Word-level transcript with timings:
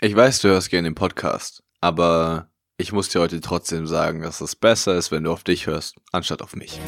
Ich 0.00 0.14
weiß, 0.14 0.42
du 0.42 0.48
hörst 0.48 0.70
gerne 0.70 0.88
den 0.88 0.94
Podcast, 0.94 1.64
aber 1.80 2.52
ich 2.76 2.92
muss 2.92 3.08
dir 3.08 3.20
heute 3.20 3.40
trotzdem 3.40 3.88
sagen, 3.88 4.22
dass 4.22 4.40
es 4.40 4.54
besser 4.54 4.94
ist, 4.94 5.10
wenn 5.10 5.24
du 5.24 5.32
auf 5.32 5.42
dich 5.42 5.66
hörst, 5.66 5.96
anstatt 6.12 6.40
auf 6.40 6.54
mich. 6.54 6.78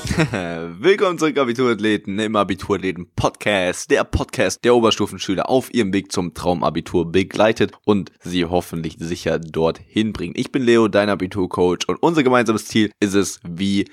Willkommen 0.80 1.18
zurück, 1.18 1.36
Abiturathleten, 1.38 2.18
im 2.18 2.34
Abiturathleten 2.34 3.10
Podcast, 3.14 3.90
der 3.90 4.04
Podcast 4.04 4.64
der 4.64 4.74
Oberstufenschüler 4.74 5.48
auf 5.50 5.72
ihrem 5.74 5.92
Weg 5.92 6.10
zum 6.10 6.32
Traumabitur 6.32 7.10
begleitet 7.10 7.72
und 7.84 8.10
sie 8.20 8.46
hoffentlich 8.46 8.96
sicher 8.98 9.38
dorthin 9.38 10.12
bringt. 10.12 10.38
Ich 10.38 10.52
bin 10.52 10.62
Leo, 10.62 10.88
dein 10.88 11.10
Abiturcoach 11.10 11.86
und 11.86 12.02
unser 12.02 12.22
gemeinsames 12.22 12.66
Ziel 12.66 12.90
ist 13.00 13.14
es, 13.14 13.40
wie, 13.46 13.90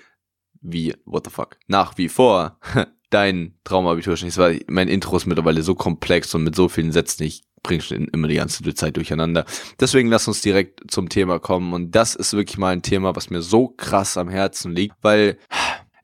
wie, 0.62 0.94
what 1.06 1.26
the 1.26 1.32
fuck, 1.32 1.58
nach 1.68 1.98
wie 1.98 2.10
vor, 2.10 2.58
dein 3.10 3.56
Traumabitur 3.64 4.16
weil 4.16 4.62
mein 4.68 4.88
Intro 4.88 5.18
ist 5.18 5.26
mittlerweile 5.26 5.62
so 5.62 5.76
komplex 5.76 6.34
und 6.36 6.44
mit 6.44 6.56
so 6.56 6.70
vielen 6.70 6.92
Sätzen, 6.92 7.24
ich 7.24 7.44
bringe 7.64 8.08
immer 8.14 8.28
die 8.28 8.36
ganze 8.36 8.64
Zeit 8.74 8.96
durcheinander. 8.96 9.46
Deswegen 9.80 10.10
lass 10.10 10.28
uns 10.28 10.42
direkt 10.42 10.90
zum 10.90 11.10
Thema 11.10 11.40
kommen 11.40 11.74
und 11.74 11.92
das 11.92 12.16
ist 12.16 12.34
wirklich 12.34 12.58
mal 12.58 12.74
ein 12.74 12.82
Thema, 12.82 13.16
was 13.16 13.30
mir 13.30 13.42
so 13.42 13.70
krass 13.70 14.18
am 14.18 14.30
Herzen 14.30 14.74
liegt, 14.74 14.96
weil 15.02 15.38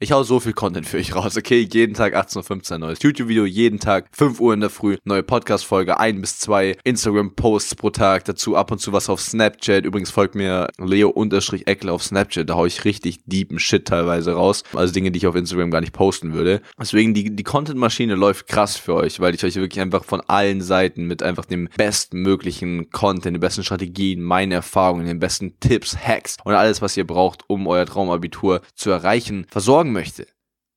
ich 0.03 0.12
hau 0.12 0.21
so 0.21 0.41
viel 0.41 0.52
Content 0.52 0.85
für 0.85 0.98
euch 0.98 1.16
raus, 1.16 1.38
okay? 1.38 1.66
Jeden 1.71 1.93
Tag 1.93 2.13
18.15 2.13 2.73
Uhr 2.73 2.77
neues 2.80 3.02
YouTube-Video, 3.02 3.45
jeden 3.45 3.80
Tag 3.80 4.09
5 4.11 4.41
Uhr 4.41 4.53
in 4.53 4.59
der 4.59 4.70
Früh, 4.70 4.98
neue 5.05 5.23
Podcast-Folge, 5.23 5.98
ein 5.98 6.20
bis 6.20 6.39
zwei 6.39 6.75
Instagram-Posts 6.84 7.75
pro 7.75 7.89
Tag, 7.89 8.25
dazu 8.25 8.58
ab 8.58 8.71
und 8.71 8.80
zu 8.80 8.91
was 8.91 9.08
auf 9.08 9.21
Snapchat. 9.21 9.85
Übrigens 9.85 10.11
folgt 10.11 10.35
mir 10.35 10.67
Leo-Eckle 10.77 11.89
auf 11.89 12.03
Snapchat, 12.03 12.49
da 12.49 12.55
hau 12.55 12.66
ich 12.66 12.84
richtig 12.84 13.21
deepen 13.25 13.59
Shit 13.59 13.88
teilweise 13.88 14.34
raus. 14.34 14.63
Also 14.73 14.94
Dinge, 14.94 15.09
die 15.09 15.19
ich 15.19 15.27
auf 15.27 15.38
Instagram 15.38 15.72
gar 15.72 15.80
nicht 15.80 15.94
posten 15.94 16.33
würde. 16.33 16.61
Deswegen, 16.77 17.14
die, 17.14 17.33
die 17.33 17.44
Content-Maschine 17.44 18.16
läuft 18.16 18.47
krass 18.47 18.75
für 18.75 18.95
euch, 18.95 19.22
weil 19.22 19.33
ich 19.33 19.45
euch 19.45 19.55
wirklich 19.55 19.80
einfach 19.80 20.03
von 20.03 20.20
allen 20.27 20.59
Seiten 20.59 21.05
mit 21.05 21.23
einfach 21.23 21.45
dem 21.45 21.70
bestmöglichen 21.77 22.89
Content, 22.89 23.38
den 23.38 23.39
besten 23.39 23.64
Strategien, 23.64 24.22
meinen 24.22 24.52
Erfahrungen, 24.52 25.05
den 25.05 25.20
besten 25.20 25.61
Tipps, 25.61 25.95
Hacks 25.95 26.36
und 26.44 26.55
alles, 26.55 26.81
was 26.81 26.97
ihr 26.97 27.08
braucht, 27.08 27.44
um 27.47 27.67
euer 27.67 27.86
Traumabitur 27.86 28.59
zu 28.75 28.89
erreichen, 28.89 29.47
versorgen 29.49 29.92
möchte. 29.94 30.27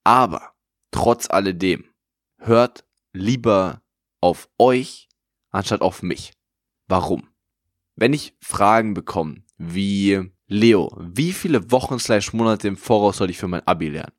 Aber 0.05 0.53
trotz 0.93 1.29
alledem, 1.29 1.85
hört 2.39 2.85
lieber 3.13 3.83
auf 4.21 4.49
euch 4.59 5.09
anstatt 5.51 5.81
auf 5.81 6.03
mich. 6.03 6.33
Warum? 6.87 7.29
Wenn 7.97 8.13
ich 8.13 8.37
Fragen 8.41 8.95
bekomme, 8.95 9.43
wie 9.59 10.31
Leo, 10.47 10.97
wie 11.01 11.33
viele 11.33 11.73
Wochen 11.73 11.99
slash 11.99 12.33
Monate 12.33 12.69
im 12.69 12.77
Voraus 12.77 13.17
soll 13.17 13.31
ich 13.31 13.39
für 13.39 13.49
mein 13.49 13.67
Abi 13.67 13.89
lernen? 13.89 14.13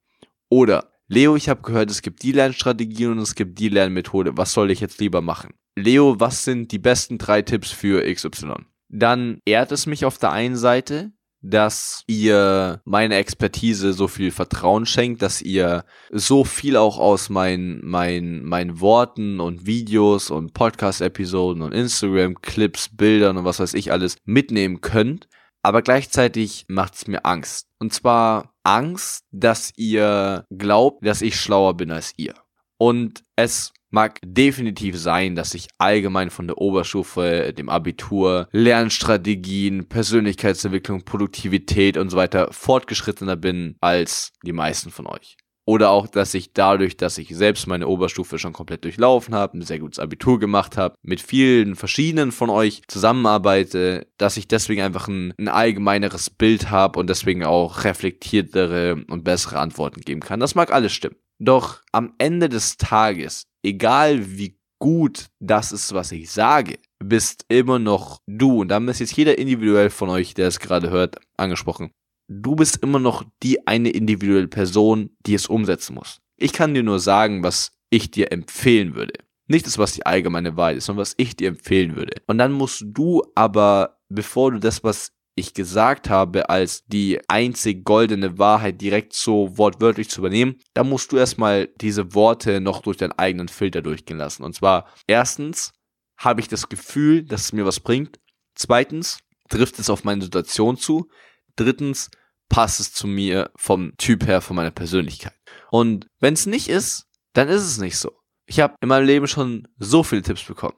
Oder 0.50 0.92
Leo, 1.08 1.36
ich 1.38 1.48
habe 1.48 1.62
gehört, 1.62 1.90
es 1.90 2.02
gibt 2.02 2.23
die 2.23 2.34
Lernstrategie 2.34 3.06
und 3.06 3.20
es 3.20 3.36
gibt 3.36 3.59
die 3.59 3.70
Lernmethode. 3.70 4.36
Was 4.36 4.52
soll 4.52 4.72
ich 4.72 4.81
jetzt 4.81 5.00
lieber 5.00 5.22
machen? 5.22 5.53
Leo, 5.75 6.20
was 6.20 6.44
sind 6.44 6.72
die 6.72 6.80
besten 6.80 7.18
drei 7.18 7.44
Tipps 7.44 7.72
für 7.72 8.03
XY? 8.14 8.66
Dann 8.90 9.42
ehrt 9.45 9.72
es 9.72 9.86
mich 9.86 10.06
auf 10.06 10.18
der 10.18 10.31
einen 10.31 10.58
Seite, 10.58 11.14
dass 11.42 12.04
ihr 12.08 12.82
meine 12.86 13.16
Expertise 13.16 13.94
so 13.94 14.08
viel 14.08 14.32
Vertrauen 14.32 14.86
schenkt, 14.86 15.22
dass 15.22 15.42
ihr 15.42 15.86
so 16.12 16.44
viel 16.44 16.78
auch 16.78 16.98
aus 16.98 17.30
meinen, 17.30 17.86
meinen, 17.86 18.44
meinen 18.44 18.82
Worten 18.82 19.40
und 19.40 19.66
Videos 19.66 20.30
und 20.30 20.54
Podcast-Episoden 20.54 21.62
und 21.62 21.74
Instagram-Clips, 21.74 22.90
Bildern 22.96 23.38
und 23.38 23.46
was 23.46 23.60
weiß 23.60 23.74
ich 23.76 23.92
alles 23.92 24.18
mitnehmen 24.26 24.82
könnt. 24.82 25.28
Aber 25.62 25.82
gleichzeitig 25.82 26.66
macht 26.68 26.96
es 26.96 27.08
mir 27.08 27.26
Angst. 27.26 27.68
Und 27.80 27.94
zwar 27.94 28.54
Angst, 28.64 29.26
dass 29.32 29.74
ihr 29.76 30.46
glaubt, 30.50 31.06
dass 31.06 31.22
ich 31.22 31.40
schlauer 31.40 31.76
bin 31.76 31.92
als 31.92 32.14
ihr. 32.18 32.36
Und 32.78 33.24
es 33.36 33.74
mag 33.90 34.20
definitiv 34.24 34.98
sein, 34.98 35.36
dass 35.36 35.53
ich 35.53 35.68
allgemein 35.78 36.30
von 36.30 36.48
der 36.48 36.58
Oberstufe, 36.58 37.53
dem 37.58 37.70
Abitur, 37.70 38.48
Lernstrategien, 38.52 39.88
Persönlichkeitsentwicklung, 39.88 41.03
Produktivität 41.03 41.97
und 41.97 42.09
so 42.09 42.18
weiter 42.18 42.50
fortgeschrittener 42.52 43.36
bin 43.36 43.76
als 43.81 44.31
die 44.44 44.53
meisten 44.53 44.92
von 44.92 45.08
euch. 45.08 45.38
Oder 45.68 45.90
auch, 45.90 46.08
dass 46.08 46.34
ich 46.34 46.53
dadurch, 46.53 46.96
dass 46.96 47.18
ich 47.18 47.36
selbst 47.36 47.68
meine 47.68 47.90
Oberstufe 47.90 48.40
schon 48.40 48.53
komplett 48.53 48.86
durchlaufen 48.86 49.36
habe, 49.36 49.58
ein 49.58 49.64
sehr 49.64 49.80
gutes 49.80 50.00
Abitur 50.00 50.40
gemacht 50.40 50.78
habe, 50.78 50.96
mit 51.02 51.20
vielen 51.20 51.76
verschiedenen 51.76 52.31
von 52.31 52.50
euch 52.50 52.84
zusammenarbeite, 52.88 54.08
dass 54.18 54.38
ich 54.38 54.47
deswegen 54.47 54.81
einfach 54.81 55.09
ein, 55.09 55.34
ein 55.38 55.50
allgemeineres 55.50 56.30
Bild 56.30 56.72
habe 56.72 56.97
und 56.97 57.09
deswegen 57.09 57.44
auch 57.44 57.84
reflektiertere 57.84 59.03
und 59.09 59.26
bessere 59.26 59.59
Antworten 59.59 60.00
geben 60.00 60.22
kann. 60.22 60.40
Das 60.40 60.56
mag 60.56 60.72
alles 60.72 60.94
stimmen. 60.94 61.18
Doch 61.40 61.81
am 61.92 62.14
Ende 62.18 62.50
des 62.50 62.78
Tages, 62.78 63.44
egal 63.64 64.38
wie 64.38 64.58
gut 64.80 65.28
das 65.40 65.72
ist, 65.72 65.94
was 65.94 66.12
ich 66.12 66.31
sage, 66.31 66.78
bist 67.00 67.46
immer 67.48 67.80
noch 67.80 68.22
du. 68.28 68.62
Und 68.62 68.70
damit 68.70 68.96
ist 68.96 69.00
jetzt 69.00 69.18
jeder 69.18 69.38
individuell 69.38 69.90
von 69.90 70.09
euch, 70.09 70.34
der 70.34 70.47
es 70.47 70.59
gerade 70.59 70.90
hört, 70.90 71.18
angesprochen. 71.38 71.92
Du 72.30 72.56
bist 72.56 72.78
immer 72.78 73.00
noch 73.00 73.24
die 73.44 73.68
eine 73.68 73.90
individuelle 73.90 74.47
Person, 74.47 75.12
die 75.26 75.34
es 75.34 75.47
umsetzen 75.47 75.96
muss. 75.96 76.20
Ich 76.38 76.53
kann 76.53 76.74
dir 76.74 76.84
nur 76.84 77.00
sagen, 77.00 77.44
was 77.44 77.78
ich 77.90 78.12
dir 78.12 78.31
empfehlen 78.31 78.96
würde. 78.96 79.14
Nicht 79.47 79.66
das, 79.66 79.78
was 79.78 79.94
die 79.94 80.06
allgemeine 80.06 80.58
Wahrheit 80.58 80.78
ist, 80.78 80.86
sondern 80.86 81.02
was 81.02 81.14
ich 81.18 81.36
dir 81.38 81.47
empfehlen 81.47 81.96
würde. 81.96 82.22
Und 82.28 82.38
dann 82.38 82.52
musst 82.52 82.84
du 82.86 83.24
aber, 83.34 84.00
bevor 84.09 84.52
du 84.52 84.59
das, 84.59 84.84
was 84.84 85.14
ich 85.38 85.53
gesagt 85.53 86.09
habe, 86.09 86.50
als 86.50 86.86
die 86.86 87.20
einzig 87.30 87.86
goldene 87.86 88.38
Wahrheit 88.38 88.81
direkt 88.81 89.14
so 89.14 89.58
wortwörtlich 89.58 90.09
zu 90.09 90.20
übernehmen, 90.20 90.56
da 90.74 90.84
musst 90.84 91.12
du 91.12 91.18
erstmal 91.18 91.68
diese 91.80 92.14
Worte 92.16 92.59
noch 92.59 92.81
durch 92.81 92.98
deinen 92.98 93.14
eigenen 93.14 93.47
Filter 93.47 93.81
durchgehen 93.81 94.18
lassen. 94.18 94.44
Und 94.44 94.56
zwar, 94.56 94.88
erstens, 95.06 95.74
habe 96.18 96.42
ich 96.42 96.47
das 96.47 96.70
Gefühl, 96.70 97.24
dass 97.24 97.46
es 97.46 97.53
mir 97.53 97.66
was 97.66 97.80
bringt. 97.80 98.20
Zweitens, 98.56 99.20
trifft 99.50 99.78
es 99.80 99.90
auf 99.90 100.03
meine 100.03 100.24
Situation 100.24 100.76
zu. 100.76 101.08
Drittens, 101.56 102.09
passt 102.50 102.80
es 102.80 102.94
zu 102.94 103.08
mir 103.08 103.52
vom 103.56 103.94
Typ 103.97 104.26
her, 104.26 104.42
von 104.42 104.56
meiner 104.56 104.72
Persönlichkeit. 104.72 105.36
Und 105.70 106.08
wenn 106.20 106.34
es 106.34 106.46
nicht 106.46 106.70
ist, 106.70 107.06
dann 107.34 107.50
ist 107.50 107.64
es 107.64 107.78
nicht 107.78 107.97
so. 107.97 108.12
Ich 108.46 108.59
habe 108.59 108.76
in 108.81 108.90
meinem 108.90 109.06
Leben 109.06 109.28
schon 109.28 109.68
so 109.78 110.02
viele 110.03 110.24
Tipps 110.24 110.44
bekommen. 110.44 110.78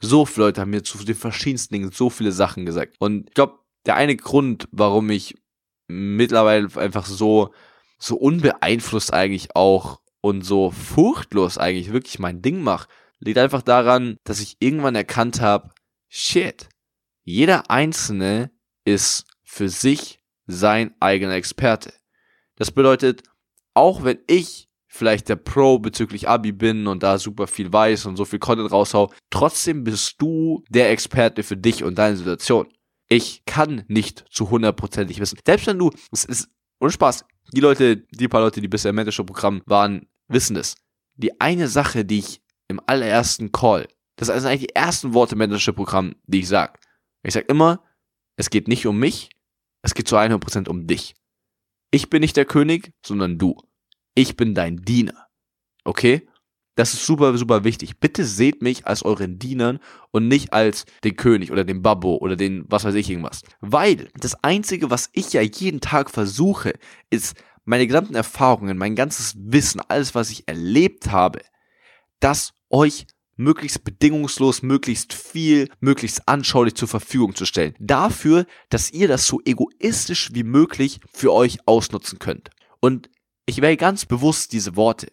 So 0.00 0.26
viele 0.26 0.46
Leute 0.46 0.60
haben 0.60 0.70
mir 0.70 0.82
zu 0.82 0.98
den 0.98 1.14
verschiedensten 1.14 1.74
Dingen 1.74 1.92
so 1.92 2.10
viele 2.10 2.32
Sachen 2.32 2.66
gesagt. 2.66 2.96
Und 2.98 3.28
ich 3.28 3.34
glaube, 3.34 3.63
der 3.86 3.96
eine 3.96 4.16
Grund, 4.16 4.68
warum 4.72 5.10
ich 5.10 5.34
mittlerweile 5.86 6.68
einfach 6.76 7.06
so, 7.06 7.52
so 7.98 8.16
unbeeinflusst 8.16 9.12
eigentlich 9.12 9.54
auch 9.54 10.00
und 10.20 10.42
so 10.42 10.70
furchtlos 10.70 11.58
eigentlich 11.58 11.92
wirklich 11.92 12.18
mein 12.18 12.42
Ding 12.42 12.62
mache, 12.62 12.88
liegt 13.18 13.38
einfach 13.38 13.62
daran, 13.62 14.16
dass 14.24 14.40
ich 14.40 14.56
irgendwann 14.60 14.94
erkannt 14.94 15.40
habe, 15.40 15.70
shit, 16.08 16.68
jeder 17.22 17.70
Einzelne 17.70 18.50
ist 18.84 19.24
für 19.42 19.68
sich 19.68 20.20
sein 20.46 20.94
eigener 21.00 21.34
Experte. 21.34 21.92
Das 22.56 22.70
bedeutet, 22.70 23.22
auch 23.74 24.04
wenn 24.04 24.18
ich 24.26 24.68
vielleicht 24.86 25.28
der 25.28 25.36
Pro 25.36 25.78
bezüglich 25.78 26.28
Abi 26.28 26.52
bin 26.52 26.86
und 26.86 27.02
da 27.02 27.18
super 27.18 27.46
viel 27.46 27.72
weiß 27.72 28.06
und 28.06 28.16
so 28.16 28.24
viel 28.24 28.38
Content 28.38 28.70
raushau, 28.70 29.12
trotzdem 29.30 29.82
bist 29.82 30.14
du 30.18 30.62
der 30.68 30.90
Experte 30.90 31.42
für 31.42 31.56
dich 31.56 31.82
und 31.82 31.98
deine 31.98 32.16
Situation. 32.16 32.68
Ich 33.08 33.44
kann 33.44 33.84
nicht 33.88 34.24
zu 34.30 34.50
hundertprozentig 34.50 35.20
wissen. 35.20 35.38
Selbst 35.44 35.66
wenn 35.66 35.78
du, 35.78 35.90
es 36.10 36.24
ist, 36.24 36.48
ohne 36.80 36.90
Spaß, 36.90 37.24
die 37.52 37.60
Leute, 37.60 37.98
die 38.10 38.28
paar 38.28 38.40
Leute, 38.40 38.60
die 38.60 38.68
bisher 38.68 38.90
im 38.90 38.96
Mentorship-Programm 38.96 39.62
waren, 39.66 40.08
wissen 40.28 40.56
es. 40.56 40.76
Die 41.16 41.40
eine 41.40 41.68
Sache, 41.68 42.04
die 42.04 42.18
ich 42.18 42.42
im 42.68 42.80
allerersten 42.86 43.52
Call, 43.52 43.86
das 44.16 44.28
sind 44.28 44.46
eigentlich 44.46 44.68
die 44.68 44.74
ersten 44.74 45.14
Worte 45.14 45.34
im 45.34 45.38
Mentorship-Programm, 45.38 46.14
die 46.26 46.40
ich 46.40 46.48
sag. 46.48 46.80
Ich 47.22 47.34
sag 47.34 47.48
immer, 47.48 47.82
es 48.36 48.50
geht 48.50 48.68
nicht 48.68 48.86
um 48.86 48.98
mich, 48.98 49.30
es 49.82 49.94
geht 49.94 50.08
zu 50.08 50.16
100% 50.16 50.68
um 50.68 50.86
dich. 50.86 51.14
Ich 51.90 52.10
bin 52.10 52.20
nicht 52.20 52.36
der 52.36 52.44
König, 52.44 52.92
sondern 53.04 53.38
du. 53.38 53.56
Ich 54.14 54.36
bin 54.36 54.54
dein 54.54 54.78
Diener. 54.78 55.28
Okay? 55.84 56.26
Das 56.76 56.92
ist 56.92 57.06
super, 57.06 57.36
super 57.38 57.62
wichtig. 57.62 58.00
Bitte 58.00 58.24
seht 58.24 58.60
mich 58.60 58.86
als 58.86 59.04
euren 59.04 59.38
Dienern 59.38 59.78
und 60.10 60.26
nicht 60.26 60.52
als 60.52 60.86
den 61.04 61.16
König 61.16 61.52
oder 61.52 61.64
den 61.64 61.82
Babbo 61.82 62.16
oder 62.16 62.36
den 62.36 62.64
was 62.68 62.84
weiß 62.84 62.94
ich 62.96 63.08
irgendwas. 63.08 63.42
Weil 63.60 64.08
das 64.18 64.42
Einzige, 64.42 64.90
was 64.90 65.10
ich 65.12 65.32
ja 65.32 65.40
jeden 65.40 65.80
Tag 65.80 66.10
versuche, 66.10 66.72
ist 67.10 67.36
meine 67.64 67.86
gesamten 67.86 68.14
Erfahrungen, 68.14 68.76
mein 68.76 68.96
ganzes 68.96 69.34
Wissen, 69.38 69.80
alles, 69.88 70.14
was 70.14 70.30
ich 70.30 70.48
erlebt 70.48 71.10
habe, 71.10 71.40
das 72.20 72.52
euch 72.70 73.06
möglichst 73.36 73.84
bedingungslos, 73.84 74.62
möglichst 74.62 75.12
viel, 75.12 75.68
möglichst 75.80 76.28
anschaulich 76.28 76.74
zur 76.74 76.88
Verfügung 76.88 77.34
zu 77.34 77.46
stellen. 77.46 77.74
Dafür, 77.80 78.46
dass 78.68 78.90
ihr 78.90 79.08
das 79.08 79.26
so 79.26 79.40
egoistisch 79.44 80.30
wie 80.32 80.44
möglich 80.44 81.00
für 81.12 81.32
euch 81.32 81.58
ausnutzen 81.66 82.18
könnt. 82.18 82.50
Und 82.80 83.10
ich 83.46 83.60
wähle 83.60 83.76
ganz 83.76 84.06
bewusst 84.06 84.52
diese 84.52 84.76
Worte 84.76 85.08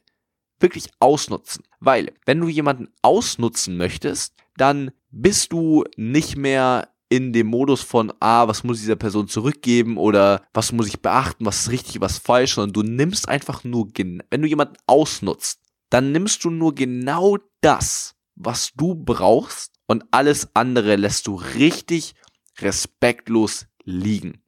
wirklich 0.61 0.89
ausnutzen. 0.99 1.63
Weil, 1.79 2.13
wenn 2.25 2.39
du 2.39 2.47
jemanden 2.47 2.89
ausnutzen 3.01 3.77
möchtest, 3.77 4.33
dann 4.57 4.91
bist 5.11 5.51
du 5.53 5.83
nicht 5.97 6.37
mehr 6.37 6.89
in 7.09 7.33
dem 7.33 7.47
Modus 7.47 7.81
von, 7.81 8.13
ah, 8.21 8.47
was 8.47 8.63
muss 8.63 8.77
ich 8.77 8.83
dieser 8.83 8.95
Person 8.95 9.27
zurückgeben 9.27 9.97
oder 9.97 10.43
was 10.53 10.71
muss 10.71 10.87
ich 10.87 11.01
beachten, 11.01 11.45
was 11.45 11.63
ist 11.63 11.71
richtig, 11.71 11.99
was 11.99 12.19
falsch, 12.19 12.53
sondern 12.53 12.73
du 12.73 12.89
nimmst 12.89 13.27
einfach 13.27 13.65
nur, 13.65 13.89
wenn 13.97 14.41
du 14.41 14.47
jemanden 14.47 14.77
ausnutzt, 14.87 15.59
dann 15.89 16.13
nimmst 16.13 16.43
du 16.45 16.49
nur 16.49 16.73
genau 16.73 17.37
das, 17.59 18.15
was 18.35 18.71
du 18.75 18.95
brauchst 18.95 19.73
und 19.87 20.05
alles 20.11 20.55
andere 20.55 20.95
lässt 20.95 21.27
du 21.27 21.35
richtig 21.35 22.15
respektlos 22.59 23.67
liegen. 23.83 24.41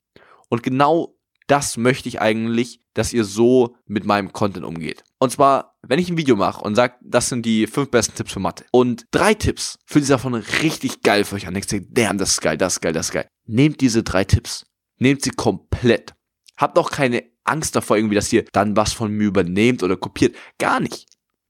Und 0.48 0.63
genau 0.63 1.18
das 1.48 1.75
möchte 1.75 2.07
ich 2.07 2.21
eigentlich, 2.21 2.80
dass 2.94 3.12
ihr 3.12 3.25
so 3.25 3.75
mit 3.86 4.06
meinem 4.06 4.31
Content 4.31 4.65
umgeht. 4.65 5.04
Und 5.19 5.31
zwar, 5.31 5.72
wenn 5.88 6.00
ich 6.00 6.09
ein 6.09 6.18
Video 6.18 6.35
mache 6.35 6.63
und 6.63 6.75
sage, 6.75 6.95
das 7.01 7.30
sind 7.30 7.45
die 7.45 7.68
fünf 7.68 7.91
besten 7.91 8.15
Tipps 8.15 8.31
für 8.31 8.39
Mathe 8.39 8.65
und 8.71 9.06
drei 9.12 9.33
Tipps 9.33 9.77
fühlt 9.85 10.06
sich 10.06 10.13
davon 10.13 10.33
richtig 10.33 11.01
geil 11.01 11.25
für 11.25 11.35
euch 11.35 11.47
an. 11.47 11.56
Ich 11.56 11.68
denke, 11.68 11.88
damn, 11.91 12.18
das 12.18 12.31
ist 12.31 12.41
geil, 12.41 12.57
das 12.57 12.74
ist 12.74 12.81
geil, 12.81 12.94
das 12.94 13.07
ist 13.07 13.12
geil. 13.12 13.27
Nehmt 13.45 13.81
diese 13.81 14.03
drei 14.03 14.24
Tipps. 14.24 14.65
Nehmt 14.97 15.21
sie 15.21 15.31
komplett. 15.31 16.13
Habt 16.56 16.77
auch 16.77 16.89
keine 16.89 17.24
Angst 17.44 17.75
davor 17.75 17.97
irgendwie, 17.97 18.15
dass 18.15 18.31
ihr 18.31 18.45
dann 18.53 18.77
was 18.77 18.94
von 18.94 19.12
mir 19.12 19.27
übernehmt 19.27 19.83
oder 19.83 19.97
kopiert. 19.97 20.35
Gar 20.57 20.80
nicht. 20.80 21.07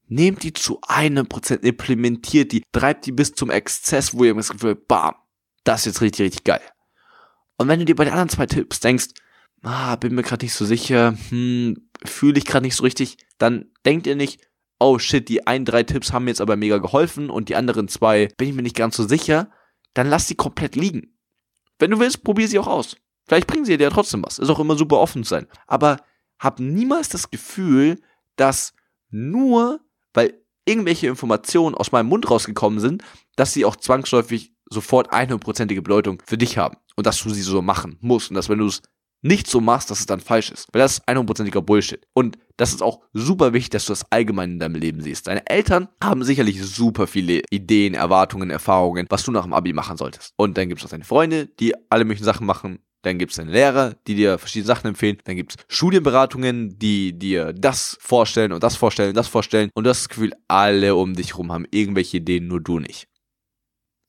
Nehmt 0.08 0.42
die 0.42 0.52
zu 0.52 0.80
einem 0.86 1.26
Prozent, 1.26 1.64
implementiert 1.64 2.52
die, 2.52 2.64
treibt 2.72 3.06
die 3.06 3.12
bis 3.12 3.34
zum 3.34 3.50
Exzess, 3.50 4.14
wo 4.14 4.24
ihr 4.24 4.34
das 4.34 4.50
Gefühl 4.50 4.70
habt, 4.70 4.88
bam, 4.88 5.14
das 5.62 5.80
ist 5.80 5.86
jetzt 5.86 6.00
richtig, 6.02 6.26
richtig 6.26 6.44
geil. 6.44 6.60
Und 7.56 7.68
wenn 7.68 7.78
du 7.78 7.84
dir 7.84 7.94
bei 7.94 8.04
den 8.04 8.12
anderen 8.12 8.28
zwei 8.28 8.46
Tipps 8.46 8.80
denkst, 8.80 9.08
ah, 9.62 9.96
bin 9.96 10.14
mir 10.14 10.22
gerade 10.22 10.44
nicht 10.44 10.54
so 10.54 10.64
sicher, 10.64 11.16
hm, 11.30 11.88
fühle 12.04 12.38
ich 12.38 12.46
gerade 12.46 12.64
nicht 12.64 12.76
so 12.76 12.82
richtig, 12.82 13.18
dann 13.38 13.66
denkt 13.84 14.06
ihr 14.06 14.16
nicht, 14.16 14.40
oh 14.78 14.98
shit, 14.98 15.28
die 15.28 15.46
ein, 15.46 15.64
drei 15.64 15.82
Tipps 15.82 16.12
haben 16.12 16.24
mir 16.24 16.30
jetzt 16.30 16.40
aber 16.40 16.56
mega 16.56 16.78
geholfen 16.78 17.30
und 17.30 17.48
die 17.48 17.56
anderen 17.56 17.88
zwei 17.88 18.28
bin 18.36 18.48
ich 18.48 18.54
mir 18.54 18.62
nicht 18.62 18.76
ganz 18.76 18.96
so 18.96 19.06
sicher, 19.06 19.50
dann 19.94 20.08
lass 20.08 20.28
sie 20.28 20.34
komplett 20.34 20.76
liegen. 20.76 21.16
Wenn 21.78 21.90
du 21.90 21.98
willst, 21.98 22.24
probier 22.24 22.48
sie 22.48 22.58
auch 22.58 22.66
aus. 22.66 22.96
Vielleicht 23.26 23.46
bringen 23.46 23.64
sie 23.64 23.76
dir 23.76 23.84
ja 23.84 23.90
trotzdem 23.90 24.22
was. 24.24 24.38
Ist 24.38 24.50
auch 24.50 24.60
immer 24.60 24.76
super 24.76 24.98
offen 24.98 25.24
sein. 25.24 25.46
Aber 25.66 25.98
hab 26.38 26.60
niemals 26.60 27.08
das 27.08 27.30
Gefühl, 27.30 28.00
dass 28.36 28.74
nur 29.10 29.80
weil 30.14 30.40
irgendwelche 30.64 31.08
Informationen 31.08 31.74
aus 31.74 31.92
meinem 31.92 32.06
Mund 32.06 32.30
rausgekommen 32.30 32.80
sind, 32.80 33.02
dass 33.36 33.52
sie 33.52 33.64
auch 33.64 33.76
zwangsläufig 33.76 34.54
sofort 34.70 35.12
eine 35.12 35.32
hundertprozentige 35.32 35.82
Bedeutung 35.82 36.22
für 36.24 36.38
dich 36.38 36.56
haben. 36.56 36.78
Und 36.96 37.06
dass 37.06 37.22
du 37.22 37.30
sie 37.30 37.42
so 37.42 37.60
machen 37.60 37.98
musst. 38.00 38.30
Und 38.30 38.36
dass 38.36 38.48
wenn 38.48 38.58
du 38.58 38.66
es 38.66 38.80
nicht 39.24 39.48
so 39.48 39.60
machst, 39.60 39.90
dass 39.90 40.00
es 40.00 40.06
dann 40.06 40.20
falsch 40.20 40.50
ist. 40.50 40.68
Weil 40.72 40.82
das 40.82 40.98
ist 40.98 41.08
einhundertprozentiger 41.08 41.62
Bullshit. 41.62 42.06
Und 42.12 42.38
das 42.58 42.72
ist 42.72 42.82
auch 42.82 43.00
super 43.14 43.52
wichtig, 43.54 43.70
dass 43.70 43.86
du 43.86 43.92
das 43.92 44.10
allgemein 44.12 44.52
in 44.52 44.58
deinem 44.58 44.74
Leben 44.74 45.00
siehst. 45.00 45.26
Deine 45.26 45.46
Eltern 45.46 45.88
haben 46.02 46.22
sicherlich 46.22 46.62
super 46.62 47.06
viele 47.06 47.40
Ideen, 47.50 47.94
Erwartungen, 47.94 48.50
Erfahrungen, 48.50 49.06
was 49.08 49.24
du 49.24 49.32
nach 49.32 49.44
dem 49.44 49.54
Abi 49.54 49.72
machen 49.72 49.96
solltest. 49.96 50.34
Und 50.36 50.58
dann 50.58 50.68
gibt 50.68 50.80
es 50.80 50.86
auch 50.86 50.90
deine 50.90 51.04
Freunde, 51.04 51.46
die 51.58 51.74
alle 51.88 52.04
möglichen 52.04 52.24
Sachen 52.24 52.46
machen. 52.46 52.80
Dann 53.00 53.18
gibt 53.18 53.32
es 53.32 53.36
deine 53.36 53.50
Lehrer, 53.50 53.94
die 54.06 54.14
dir 54.14 54.38
verschiedene 54.38 54.66
Sachen 54.66 54.88
empfehlen. 54.88 55.18
Dann 55.24 55.36
gibt 55.36 55.54
es 55.56 55.74
Studienberatungen, 55.74 56.78
die 56.78 57.18
dir 57.18 57.54
das 57.54 57.96
vorstellen 58.00 58.52
und 58.52 58.62
das 58.62 58.76
vorstellen 58.76 59.08
und 59.08 59.16
das 59.16 59.28
vorstellen. 59.28 59.70
Und 59.74 59.84
du 59.84 59.90
hast 59.90 60.02
das 60.02 60.08
Gefühl, 60.10 60.32
alle 60.48 60.94
um 60.96 61.14
dich 61.14 61.36
rum 61.38 61.50
haben 61.50 61.66
irgendwelche 61.70 62.18
Ideen, 62.18 62.46
nur 62.46 62.60
du 62.60 62.78
nicht. 62.78 63.08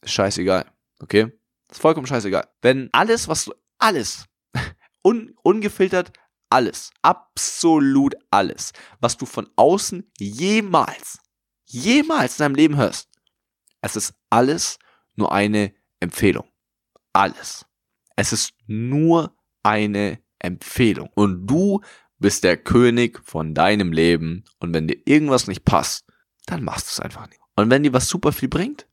Ist 0.02 0.14
scheißegal. 0.14 0.66
Okay? 1.00 1.32
Ist 1.72 1.82
vollkommen 1.82 2.08
scheißegal. 2.08 2.48
Wenn 2.62 2.90
alles, 2.92 3.28
was 3.30 3.46
du, 3.46 3.54
alles, 3.80 4.26
un, 5.06 5.36
ungefiltert, 5.44 6.12
alles, 6.50 6.92
absolut 7.02 8.16
alles, 8.32 8.74
was 9.00 9.18
du 9.18 9.26
von 9.26 9.50
außen 9.56 10.10
jemals, 10.18 11.20
jemals 11.66 12.40
in 12.40 12.44
deinem 12.44 12.56
Leben 12.56 12.78
hörst, 12.78 13.10
es 13.82 13.96
ist 13.96 14.14
alles 14.30 14.80
nur 15.16 15.32
eine 15.32 15.74
Empfehlung. 16.00 16.48
Alles. 17.14 17.66
Es 18.16 18.34
ist 18.34 18.54
nur 18.68 19.36
eine 19.64 20.20
Empfehlung. 20.40 21.10
Und 21.16 21.46
du 21.48 21.82
bist 22.18 22.44
der 22.44 22.58
König 22.58 23.22
von 23.24 23.54
deinem 23.54 23.92
Leben. 23.92 24.44
Und 24.60 24.74
wenn 24.74 24.88
dir 24.88 24.98
irgendwas 25.06 25.48
nicht 25.48 25.66
passt, 25.66 26.06
dann 26.46 26.64
machst 26.64 26.88
du 26.88 26.92
es 26.92 27.00
einfach 27.00 27.28
nicht. 27.28 27.42
Und 27.56 27.70
wenn 27.70 27.84
dir 27.84 27.94
was 27.94 28.08
super 28.08 28.32
viel 28.32 28.50
bringt, 28.50 28.88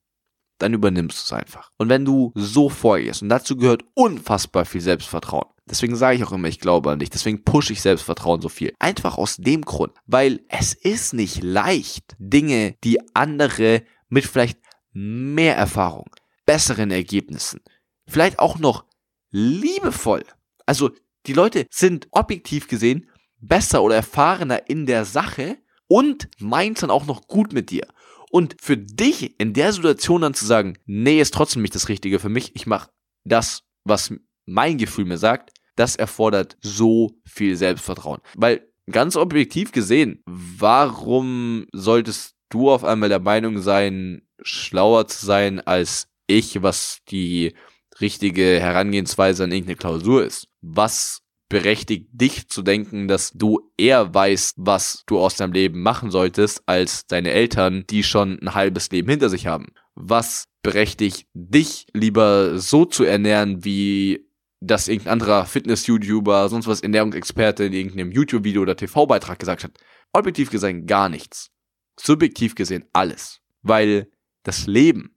dann 0.59 0.75
übernimmst 0.75 1.19
du 1.19 1.23
es 1.23 1.41
einfach. 1.41 1.71
Und 1.77 1.89
wenn 1.89 2.05
du 2.05 2.33
so 2.35 2.69
vorgehst, 2.69 3.23
und 3.23 3.29
dazu 3.29 3.57
gehört 3.57 3.85
unfassbar 3.95 4.65
viel 4.65 4.81
Selbstvertrauen. 4.81 5.52
Deswegen 5.69 5.97
sage 5.97 6.17
ich 6.17 6.25
auch 6.25 6.33
immer, 6.33 6.49
ich 6.49 6.61
glaube 6.61 6.91
an 6.91 6.99
dich. 6.99 7.11
Deswegen 7.11 7.45
pushe 7.45 7.73
ich 7.73 7.83
Selbstvertrauen 7.83 8.41
so 8.41 8.49
viel. 8.49 8.73
Einfach 8.79 9.17
aus 9.17 9.37
dem 9.37 9.63
Grund, 9.63 9.93
weil 10.07 10.41
es 10.49 10.75
ist 10.75 11.15
nicht 11.15 11.43
leicht, 11.43 12.17
Dinge, 12.19 12.75
die 12.85 12.99
andere 13.15 13.83
mit 14.09 14.27
vielleicht 14.27 14.59
mehr 14.93 15.57
Erfahrung, 15.57 16.11
besseren 16.47 16.91
Ergebnissen, 16.91 17.61
vielleicht 18.07 18.39
auch 18.39 18.59
noch 18.59 18.85
liebevoll. 19.31 20.25
Also 20.67 20.91
die 21.27 21.33
Leute 21.33 21.67
sind 21.71 22.09
objektiv 22.11 22.69
gesehen 22.69 23.09
besser 23.43 23.83
oder 23.83 23.97
erfahrener 23.97 24.69
in 24.69 24.87
der 24.87 25.05
Sache 25.05 25.59
und 25.89 26.29
meint 26.39 26.83
dann 26.83 26.91
auch 26.91 27.07
noch 27.07 27.27
gut 27.27 27.53
mit 27.53 27.71
dir. 27.71 27.87
Und 28.31 28.57
für 28.61 28.79
dich 28.79 29.39
in 29.39 29.53
der 29.53 29.73
Situation 29.73 30.23
dann 30.23 30.35
zu 30.35 30.47
sagen, 30.47 30.79
nee, 30.87 31.21
ist 31.21 31.35
trotzdem 31.35 31.63
nicht 31.63 31.75
das 31.75 31.89
Richtige 31.89 32.19
für 32.19 32.31
mich, 32.31 32.57
ich 32.57 32.67
mache 32.67 32.91
das, 33.25 33.65
was 33.85 34.15
mein 34.47 34.79
Gefühl 34.79 35.05
mir 35.05 35.19
sagt, 35.19 35.51
das 35.77 35.97
erfordert 35.97 36.57
so 36.61 37.13
viel 37.25 37.57
Selbstvertrauen. 37.57 38.21
Weil 38.35 38.69
ganz 38.91 39.17
objektiv 39.17 39.73
gesehen, 39.73 40.23
warum 40.27 41.67
solltest 41.73 42.35
du 42.51 42.71
auf 42.71 42.85
einmal 42.85 43.09
der 43.09 43.21
Meinung 43.21 43.61
sein, 43.61 44.23
schlauer 44.43 45.07
zu 45.07 45.25
sein 45.25 45.61
als 45.61 46.09
ich, 46.27 46.63
was 46.63 46.99
die 47.09 47.55
richtige 48.01 48.61
Herangehensweise 48.61 49.45
an 49.45 49.53
irgendeine 49.53 49.77
Klausur 49.77 50.25
ist. 50.25 50.49
Was 50.61 51.21
berechtigt 51.49 52.09
dich 52.13 52.49
zu 52.49 52.63
denken, 52.63 53.09
dass 53.09 53.31
du 53.33 53.61
eher 53.77 54.15
weißt, 54.15 54.55
was 54.59 55.03
du 55.07 55.19
aus 55.19 55.37
deinem 55.37 55.53
Leben 55.53 55.83
machen 55.83 56.11
solltest, 56.11 56.63
als 56.67 57.07
deine 57.07 57.31
Eltern, 57.31 57.85
die 57.91 58.03
schon 58.03 58.39
ein 58.41 58.55
halbes 58.55 58.91
Leben 58.91 59.11
hinter 59.11 59.29
sich 59.29 59.47
haben? 59.47 59.67
Was 59.95 60.47
berechtigt 60.63 61.27
dich 61.35 61.87
lieber 61.93 62.59
so 62.59 62.87
zu 62.87 63.05
ernähren, 63.05 63.65
wie 63.65 64.27
das 64.63 64.89
irgendein 64.89 65.15
anderer 65.15 65.47
Fitness-YouTuber, 65.47 66.49
sonst 66.49 66.67
was 66.67 66.81
Ernährungsexperte 66.81 67.65
in 67.65 67.73
irgendeinem 67.73 68.13
YouTube-Video 68.13 68.63
oder 68.63 68.77
TV-Beitrag 68.77 69.39
gesagt 69.39 69.65
hat? 69.65 69.73
Objektiv 70.13 70.51
gesehen 70.51 70.87
gar 70.87 71.09
nichts. 71.09 71.51
Subjektiv 71.99 72.55
gesehen 72.55 72.85
alles. 72.93 73.41
Weil 73.63 74.11
das 74.45 74.67
Leben 74.67 75.17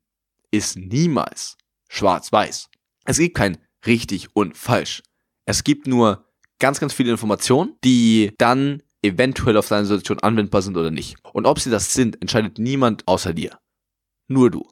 ist 0.52 0.78
niemals 0.78 1.58
schwarz-weiß. 1.90 2.70
Es 3.06 3.18
gibt 3.18 3.38
kein 3.38 3.58
richtig 3.86 4.36
und 4.36 4.58
falsch. 4.58 5.04
Es 5.46 5.64
gibt 5.64 5.86
nur 5.86 6.26
ganz, 6.60 6.80
ganz 6.80 6.94
viele 6.94 7.12
Informationen, 7.12 7.76
die 7.84 8.34
dann 8.38 8.82
eventuell 9.04 9.58
auf 9.58 9.68
deine 9.68 9.86
Situation 9.86 10.20
anwendbar 10.20 10.64
sind 10.64 10.76
oder 10.78 10.90
nicht. 10.90 11.18
Und 11.34 11.46
ob 11.46 11.60
sie 11.60 11.70
das 11.70 11.94
sind, 11.94 12.20
entscheidet 12.22 12.58
niemand 12.58 13.08
außer 13.08 13.34
dir. 13.34 13.60
Nur 14.28 14.50
du. 14.50 14.68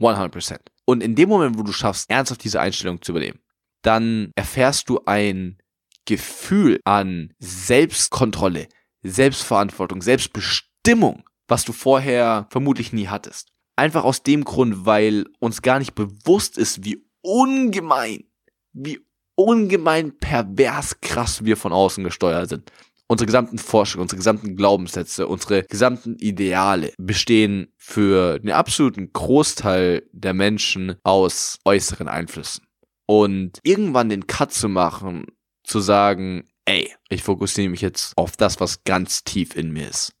100%. 0.00 0.58
Und 0.84 1.02
in 1.02 1.16
dem 1.16 1.28
Moment, 1.28 1.58
wo 1.58 1.62
du 1.62 1.72
schaffst, 1.72 2.08
ernsthaft 2.08 2.44
diese 2.44 2.60
Einstellung 2.60 3.02
zu 3.02 3.12
übernehmen, 3.12 3.40
dann 3.86 4.32
erfährst 4.34 4.88
du 4.88 5.00
ein 5.06 5.58
Gefühl 6.06 6.80
an 6.84 7.32
Selbstkontrolle, 7.38 8.68
Selbstverantwortung, 9.02 10.02
Selbstbestimmung, 10.02 11.22
was 11.46 11.64
du 11.64 11.72
vorher 11.72 12.46
vermutlich 12.50 12.92
nie 12.92 13.08
hattest. 13.08 13.52
Einfach 13.76 14.04
aus 14.04 14.22
dem 14.22 14.44
Grund, 14.44 14.86
weil 14.86 15.26
uns 15.38 15.62
gar 15.62 15.78
nicht 15.78 15.94
bewusst 15.94 16.58
ist, 16.58 16.84
wie 16.84 17.04
ungemein, 17.20 18.24
wie 18.72 19.00
ungemein 19.36 20.16
pervers 20.18 21.00
krass 21.00 21.44
wir 21.44 21.56
von 21.56 21.72
außen 21.72 22.02
gesteuert 22.02 22.48
sind. 22.48 22.72
Unsere 23.08 23.26
gesamten 23.26 23.58
Forschungen, 23.58 24.02
unsere 24.02 24.16
gesamten 24.16 24.56
Glaubenssätze, 24.56 25.28
unsere 25.28 25.62
gesamten 25.62 26.16
Ideale 26.16 26.92
bestehen 26.98 27.72
für 27.76 28.40
den 28.40 28.50
absoluten 28.50 29.12
Großteil 29.12 30.08
der 30.10 30.34
Menschen 30.34 30.96
aus 31.04 31.58
äußeren 31.64 32.08
Einflüssen. 32.08 32.65
Und 33.06 33.60
irgendwann 33.62 34.08
den 34.08 34.26
Cut 34.26 34.52
zu 34.52 34.68
machen, 34.68 35.26
zu 35.62 35.80
sagen, 35.80 36.48
ey, 36.64 36.92
ich 37.08 37.22
fokussiere 37.22 37.68
mich 37.68 37.80
jetzt 37.80 38.16
auf 38.16 38.36
das, 38.36 38.60
was 38.60 38.84
ganz 38.84 39.24
tief 39.24 39.56
in 39.56 39.70
mir 39.72 39.88
ist. 39.88 40.12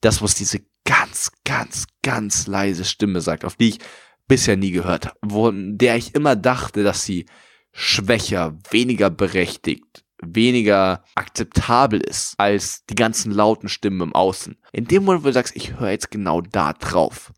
Das, 0.00 0.22
was 0.22 0.34
diese 0.34 0.60
ganz, 0.84 1.30
ganz, 1.44 1.86
ganz 2.02 2.46
leise 2.46 2.84
Stimme 2.84 3.20
sagt, 3.20 3.44
auf 3.44 3.56
die 3.56 3.70
ich 3.70 3.78
bisher 4.28 4.56
nie 4.56 4.70
gehört 4.70 5.06
habe, 5.06 5.18
von 5.28 5.78
der 5.78 5.96
ich 5.96 6.14
immer 6.14 6.36
dachte, 6.36 6.82
dass 6.82 7.04
sie 7.04 7.26
schwächer, 7.72 8.58
weniger 8.70 9.10
berechtigt, 9.10 10.04
weniger 10.22 11.04
akzeptabel 11.14 12.00
ist 12.00 12.34
als 12.38 12.84
die 12.86 12.94
ganzen 12.94 13.32
lauten 13.32 13.68
Stimmen 13.68 14.00
im 14.00 14.14
Außen. 14.14 14.56
In 14.72 14.86
dem 14.86 15.04
Moment, 15.04 15.24
wo 15.24 15.28
du 15.28 15.32
sagst, 15.32 15.56
ich 15.56 15.78
höre 15.78 15.90
jetzt 15.90 16.10
genau 16.10 16.40
da 16.40 16.72
drauf, 16.72 17.32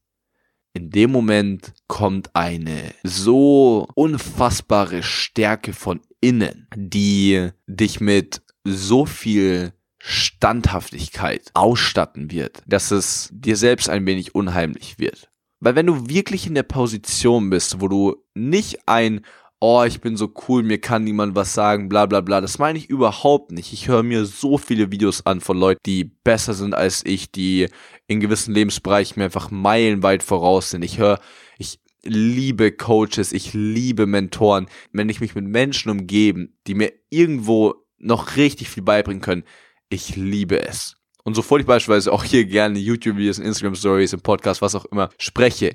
in 0.74 0.90
dem 0.90 1.12
Moment 1.12 1.72
kommt 1.86 2.34
eine 2.34 2.92
so 3.04 3.88
unfassbare 3.94 5.02
Stärke 5.02 5.72
von 5.72 6.00
innen, 6.20 6.66
die 6.74 7.50
dich 7.66 8.00
mit 8.00 8.42
so 8.64 9.06
viel 9.06 9.72
Standhaftigkeit 9.98 11.50
ausstatten 11.54 12.30
wird, 12.30 12.62
dass 12.66 12.90
es 12.90 13.30
dir 13.32 13.56
selbst 13.56 13.88
ein 13.88 14.04
wenig 14.04 14.34
unheimlich 14.34 14.98
wird. 14.98 15.30
Weil 15.60 15.76
wenn 15.76 15.86
du 15.86 16.08
wirklich 16.08 16.46
in 16.46 16.54
der 16.54 16.64
Position 16.64 17.48
bist, 17.48 17.80
wo 17.80 17.88
du 17.88 18.16
nicht 18.34 18.86
ein 18.86 19.24
oh, 19.64 19.82
ich 19.84 20.02
bin 20.02 20.18
so 20.18 20.30
cool, 20.46 20.62
mir 20.62 20.78
kann 20.78 21.04
niemand 21.04 21.34
was 21.34 21.54
sagen, 21.54 21.88
bla 21.88 22.04
bla 22.04 22.20
bla. 22.20 22.42
Das 22.42 22.58
meine 22.58 22.78
ich 22.78 22.90
überhaupt 22.90 23.50
nicht. 23.50 23.72
Ich 23.72 23.88
höre 23.88 24.02
mir 24.02 24.26
so 24.26 24.58
viele 24.58 24.92
Videos 24.92 25.24
an 25.24 25.40
von 25.40 25.56
Leuten, 25.56 25.80
die 25.86 26.04
besser 26.04 26.52
sind 26.52 26.74
als 26.74 27.02
ich, 27.06 27.32
die 27.32 27.68
in 28.06 28.20
gewissen 28.20 28.52
Lebensbereichen 28.52 29.18
mir 29.18 29.24
einfach 29.24 29.50
meilenweit 29.50 30.22
voraus 30.22 30.70
sind. 30.70 30.82
Ich 30.82 30.98
höre, 30.98 31.18
ich 31.56 31.80
liebe 32.02 32.72
Coaches, 32.72 33.32
ich 33.32 33.54
liebe 33.54 34.04
Mentoren. 34.04 34.66
Wenn 34.92 35.08
ich 35.08 35.22
mich 35.22 35.34
mit 35.34 35.46
Menschen 35.46 35.90
umgebe, 35.90 36.48
die 36.66 36.74
mir 36.74 36.92
irgendwo 37.08 37.74
noch 37.96 38.36
richtig 38.36 38.68
viel 38.68 38.82
beibringen 38.82 39.22
können, 39.22 39.44
ich 39.88 40.14
liebe 40.14 40.60
es. 40.60 40.96
Und 41.22 41.36
sofort 41.36 41.62
ich 41.62 41.66
beispielsweise 41.66 42.12
auch 42.12 42.24
hier 42.24 42.44
gerne 42.44 42.78
YouTube-Videos, 42.78 43.38
Instagram-Stories, 43.38 44.12
im 44.12 44.20
Podcast, 44.20 44.60
was 44.60 44.74
auch 44.74 44.84
immer 44.84 45.08
spreche, 45.16 45.74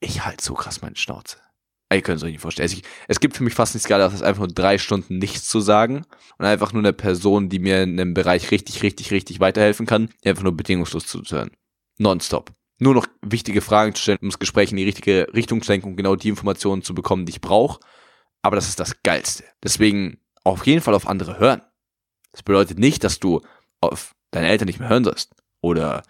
ich 0.00 0.22
halte 0.26 0.44
so 0.44 0.52
krass 0.52 0.82
meine 0.82 0.96
Schnauze. 0.96 1.38
Ihr 1.94 2.02
könnt 2.02 2.18
es 2.18 2.22
euch 2.22 2.32
nicht 2.32 2.40
vorstellen. 2.40 2.68
Also 2.68 2.82
es 3.08 3.20
gibt 3.20 3.36
für 3.36 3.44
mich 3.44 3.54
fast 3.54 3.74
nichts 3.74 3.88
geiler, 3.88 4.04
als 4.04 4.22
einfach 4.22 4.40
nur 4.40 4.48
drei 4.48 4.78
Stunden 4.78 5.18
nichts 5.18 5.48
zu 5.48 5.60
sagen 5.60 6.04
und 6.38 6.46
einfach 6.46 6.72
nur 6.72 6.82
eine 6.82 6.92
Person, 6.92 7.48
die 7.48 7.58
mir 7.58 7.82
in 7.82 8.00
einem 8.00 8.14
Bereich 8.14 8.50
richtig, 8.50 8.82
richtig, 8.82 9.10
richtig 9.10 9.40
weiterhelfen 9.40 9.86
kann, 9.86 10.08
einfach 10.24 10.42
nur 10.42 10.56
bedingungslos 10.56 11.06
zuzuhören. 11.06 11.50
Nonstop. 11.98 12.52
Nur 12.78 12.94
noch 12.94 13.06
wichtige 13.20 13.60
Fragen 13.60 13.94
zu 13.94 14.02
stellen, 14.02 14.18
um 14.22 14.30
das 14.30 14.38
Gespräch 14.38 14.70
in 14.70 14.76
die 14.76 14.84
richtige 14.84 15.28
Richtung 15.34 15.62
zu 15.62 15.70
lenken 15.70 15.88
und 15.88 15.96
genau 15.96 16.16
die 16.16 16.28
Informationen 16.28 16.82
zu 16.82 16.94
bekommen, 16.94 17.26
die 17.26 17.30
ich 17.30 17.40
brauche. 17.40 17.80
Aber 18.42 18.56
das 18.56 18.68
ist 18.68 18.80
das 18.80 19.02
Geilste. 19.02 19.44
Deswegen 19.62 20.18
auf 20.42 20.66
jeden 20.66 20.80
Fall 20.80 20.94
auf 20.94 21.06
andere 21.06 21.38
hören. 21.38 21.62
Das 22.32 22.42
bedeutet 22.42 22.78
nicht, 22.78 23.04
dass 23.04 23.20
du 23.20 23.40
auf 23.80 24.14
deine 24.30 24.48
Eltern 24.48 24.66
nicht 24.66 24.80
mehr 24.80 24.88
hören 24.88 25.04
sollst 25.04 25.34
oder 25.60 26.02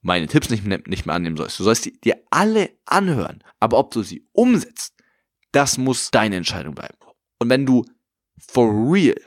meine 0.00 0.26
Tipps 0.26 0.50
nicht 0.50 0.64
mehr, 0.64 0.80
nicht 0.86 1.06
mehr 1.06 1.14
annehmen 1.14 1.36
sollst. 1.36 1.58
Du 1.58 1.64
sollst 1.64 1.84
die, 1.84 2.00
dir 2.00 2.16
alle 2.30 2.70
anhören. 2.86 3.42
Aber 3.60 3.78
ob 3.78 3.90
du 3.90 4.02
sie 4.02 4.26
umsetzt, 4.32 4.94
das 5.56 5.78
muss 5.78 6.10
deine 6.10 6.36
Entscheidung 6.36 6.74
bleiben. 6.74 6.98
Und 7.38 7.48
wenn 7.48 7.64
du 7.64 7.86
for 8.38 8.92
real, 8.92 9.18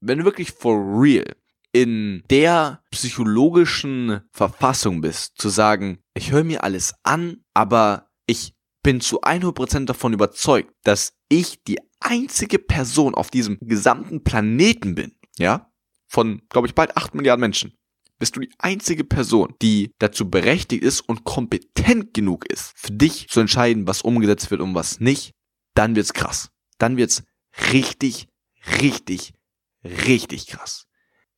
wenn 0.00 0.18
du 0.18 0.24
wirklich 0.24 0.50
for 0.50 0.76
real 1.00 1.36
in 1.72 2.24
der 2.28 2.82
psychologischen 2.90 4.22
Verfassung 4.32 5.00
bist, 5.00 5.34
zu 5.36 5.48
sagen, 5.48 5.98
ich 6.14 6.32
höre 6.32 6.42
mir 6.42 6.64
alles 6.64 6.94
an, 7.04 7.44
aber 7.54 8.08
ich 8.26 8.54
bin 8.82 9.00
zu 9.00 9.22
100% 9.22 9.84
davon 9.84 10.12
überzeugt, 10.12 10.72
dass 10.82 11.12
ich 11.28 11.62
die 11.62 11.78
einzige 12.00 12.58
Person 12.58 13.14
auf 13.14 13.30
diesem 13.30 13.58
gesamten 13.60 14.24
Planeten 14.24 14.96
bin, 14.96 15.12
ja, 15.38 15.70
von, 16.08 16.42
glaube 16.48 16.66
ich, 16.66 16.74
bald 16.74 16.96
8 16.96 17.14
Milliarden 17.14 17.42
Menschen, 17.42 17.74
bist 18.18 18.34
du 18.34 18.40
die 18.40 18.52
einzige 18.58 19.04
Person, 19.04 19.54
die 19.62 19.92
dazu 19.98 20.30
berechtigt 20.30 20.82
ist 20.82 21.00
und 21.00 21.22
kompetent 21.22 22.12
genug 22.14 22.50
ist, 22.50 22.72
für 22.74 22.92
dich 22.92 23.28
zu 23.28 23.40
entscheiden, 23.40 23.86
was 23.86 24.02
umgesetzt 24.02 24.50
wird 24.50 24.62
und 24.62 24.74
was 24.74 24.98
nicht, 24.98 25.35
dann 25.76 25.96
wird's 25.96 26.12
krass. 26.12 26.50
Dann 26.78 26.96
wird's 26.96 27.24
richtig, 27.72 28.28
richtig, 28.80 29.32
richtig 29.84 30.46
krass. 30.46 30.86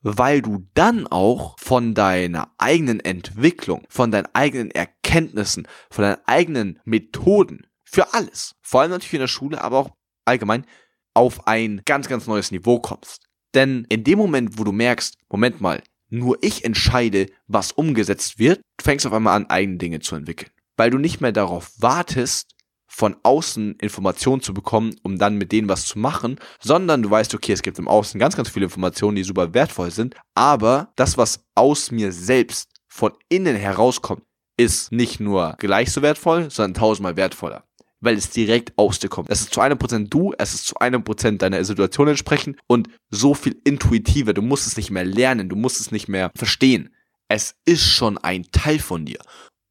Weil 0.01 0.43
du 0.43 0.69
dann 0.75 1.07
auch 1.07 1.59
von 1.59 1.95
deiner 1.95 2.53
eigenen 2.59 3.01
Entwicklung, 3.01 3.85
von 3.89 4.11
deinen 4.11 4.29
eigenen 4.33 4.71
Erkenntnissen, 4.71 5.67
von 5.91 6.05
deinen 6.05 6.21
eigenen 6.27 6.81
Methoden 6.85 7.67
für 7.85 8.15
alles, 8.15 8.55
vor 8.63 8.83
allem 8.83 8.93
natürlich 8.93 9.15
in 9.15 9.21
der 9.21 9.29
Schule, 9.29 9.61
aber 9.61 9.79
auch 9.79 9.91
allgemein, 10.25 10.67
auf 11.15 11.47
ein 11.49 11.83
ganz, 11.85 12.09
ganz 12.09 12.27
neues 12.27 12.53
Niveau 12.53 12.79
kommst. 12.79 13.27
Denn 13.55 13.87
in 13.89 14.05
dem 14.05 14.19
Moment, 14.19 14.59
wo 14.59 14.65
du 14.65 14.73
merkst, 14.73 15.17
Moment 15.29 15.61
mal, 15.61 15.83
nur 16.11 16.39
ich 16.43 16.65
entscheide, 16.65 17.27
was 17.47 17.73
umgesetzt 17.73 18.39
wird, 18.39 18.61
fängst 18.81 19.07
auf 19.07 19.13
einmal 19.13 19.37
an, 19.37 19.51
eigene 19.51 19.79
Dinge 19.79 20.01
zu 20.01 20.15
entwickeln. 20.15 20.51
Weil 20.77 20.91
du 20.91 20.99
nicht 20.99 21.21
mehr 21.21 21.33
darauf 21.33 21.73
wartest, 21.79 22.55
von 22.89 23.17
außen 23.23 23.77
Informationen 23.77 24.43
zu 24.43 24.55
bekommen, 24.55 24.97
um 25.03 25.19
dann 25.19 25.37
mit 25.37 25.53
denen 25.53 25.69
was 25.69 25.85
zu 25.85 25.99
machen, 25.99 26.39
sondern 26.59 27.03
du 27.03 27.11
weißt, 27.11 27.35
okay, 27.35 27.53
es 27.53 27.63
gibt 27.63 27.79
im 27.79 27.87
Außen 27.87 28.19
ganz, 28.19 28.35
ganz 28.35 28.49
viele 28.49 28.65
Informationen, 28.65 29.17
die 29.17 29.23
super 29.23 29.55
wertvoll 29.55 29.91
sind, 29.91 30.17
aber 30.35 30.93
das, 30.97 31.17
was 31.19 31.45
aus 31.55 31.91
mir 31.91 32.13
selbst 32.13 32.71
von 32.89 33.13
innen 33.29 33.57
herauskommt, 33.57 34.23
ist 34.57 34.91
nicht 34.91 35.21
nur 35.21 35.55
gleich 35.59 35.93
so 35.93 36.03
wertvoll, 36.03 36.51
sondern 36.51 36.75
tausendmal 36.75 37.17
wertvoller. 37.17 37.65
Weil 38.01 38.17
es 38.17 38.31
direkt 38.31 38.73
aus 38.77 38.99
dir 38.99 39.09
kommt. 39.09 39.29
Es 39.31 39.41
ist 39.41 39.53
zu 39.53 39.61
einem 39.61 39.79
Prozent 39.79 40.13
du, 40.13 40.33
es 40.39 40.55
ist 40.55 40.67
zu 40.67 40.77
einem 40.79 41.03
Prozent 41.03 41.43
deiner 41.43 41.63
Situation 41.65 42.09
entsprechend 42.09 42.59
und 42.67 42.89
so 43.11 43.35
viel 43.35 43.61
intuitiver. 43.65 44.33
Du 44.33 44.43
musst 44.43 44.67
es 44.67 44.77
nicht 44.77 44.91
mehr 44.91 45.05
lernen, 45.05 45.49
du 45.49 45.57
musst 45.57 45.81
es 45.81 45.91
nicht 45.91 46.09
mehr 46.09 46.31
verstehen. 46.37 46.95
Es 47.29 47.55
ist 47.65 47.85
schon 47.85 48.17
ein 48.19 48.45
Teil 48.53 48.79
von 48.79 49.05
dir. 49.05 49.19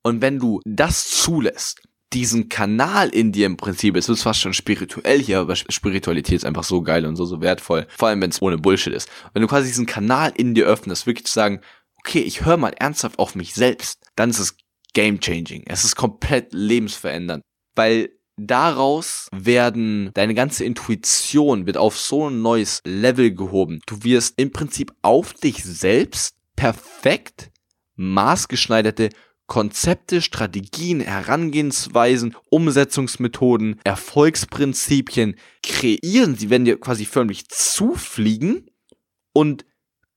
Und 0.04 0.22
wenn 0.22 0.40
du 0.40 0.62
das 0.66 1.10
zulässt, 1.10 1.87
diesen 2.14 2.50
Kanal 2.50 3.10
in 3.10 3.32
dir 3.32 3.46
im 3.46 3.58
Prinzip, 3.58 3.96
es 3.96 4.08
wird 4.08 4.20
fast 4.20 4.40
schon 4.40 4.54
spirituell 4.54 5.22
hier, 5.22 5.40
aber 5.40 5.56
Spiritualität 5.56 6.38
ist 6.38 6.46
einfach 6.46 6.64
so 6.64 6.82
geil 6.82 7.06
und 7.06 7.16
so, 7.16 7.26
so 7.26 7.42
wertvoll, 7.42 7.88
vor 7.98 8.08
allem 8.08 8.22
wenn 8.22 8.30
es 8.30 8.42
ohne 8.42 8.58
Bullshit 8.58 8.94
ist. 8.94 9.10
Wenn 9.34 9.42
du 9.42 9.48
quasi 9.48 9.68
diesen 9.68 9.86
Kanal 9.86 10.32
in 10.36 10.54
dir 10.54 10.66
öffnest, 10.66 11.06
wirklich 11.06 11.26
zu 11.26 11.34
sagen, 11.34 11.62
okay, 11.98 12.20
ich 12.20 12.46
höre 12.46 12.58
mal 12.58 12.74
ernsthaft 12.78 13.20
auf 13.20 13.36
mich 13.36 13.54
selbst, 13.54 14.00
dann 14.16 14.30
ist 14.30 14.40
es 14.40 14.58
game 14.94 15.20
changing. 15.20 15.64
Es 15.68 15.84
ist 15.84 15.96
komplett 15.96 16.54
lebensverändernd, 16.54 17.44
weil 17.76 18.10
daraus 18.38 19.28
werden 19.34 20.12
deine 20.14 20.34
ganze 20.34 20.64
Intuition 20.64 21.66
wird 21.66 21.78
auf 21.78 22.00
so 22.00 22.30
ein 22.30 22.42
neues 22.42 22.82
Level 22.86 23.34
gehoben. 23.34 23.82
Du 23.86 24.04
wirst 24.04 24.40
im 24.40 24.52
Prinzip 24.52 24.94
auf 25.02 25.34
dich 25.34 25.64
selbst 25.64 26.36
perfekt 26.56 27.52
maßgeschneiderte 27.96 29.10
Konzepte, 29.48 30.22
Strategien, 30.22 31.00
Herangehensweisen, 31.00 32.36
Umsetzungsmethoden, 32.50 33.80
Erfolgsprinzipien 33.84 35.36
kreieren. 35.64 36.36
Sie 36.36 36.50
werden 36.50 36.66
dir 36.66 36.80
quasi 36.80 37.06
förmlich 37.06 37.48
zufliegen 37.50 38.70
und 39.34 39.66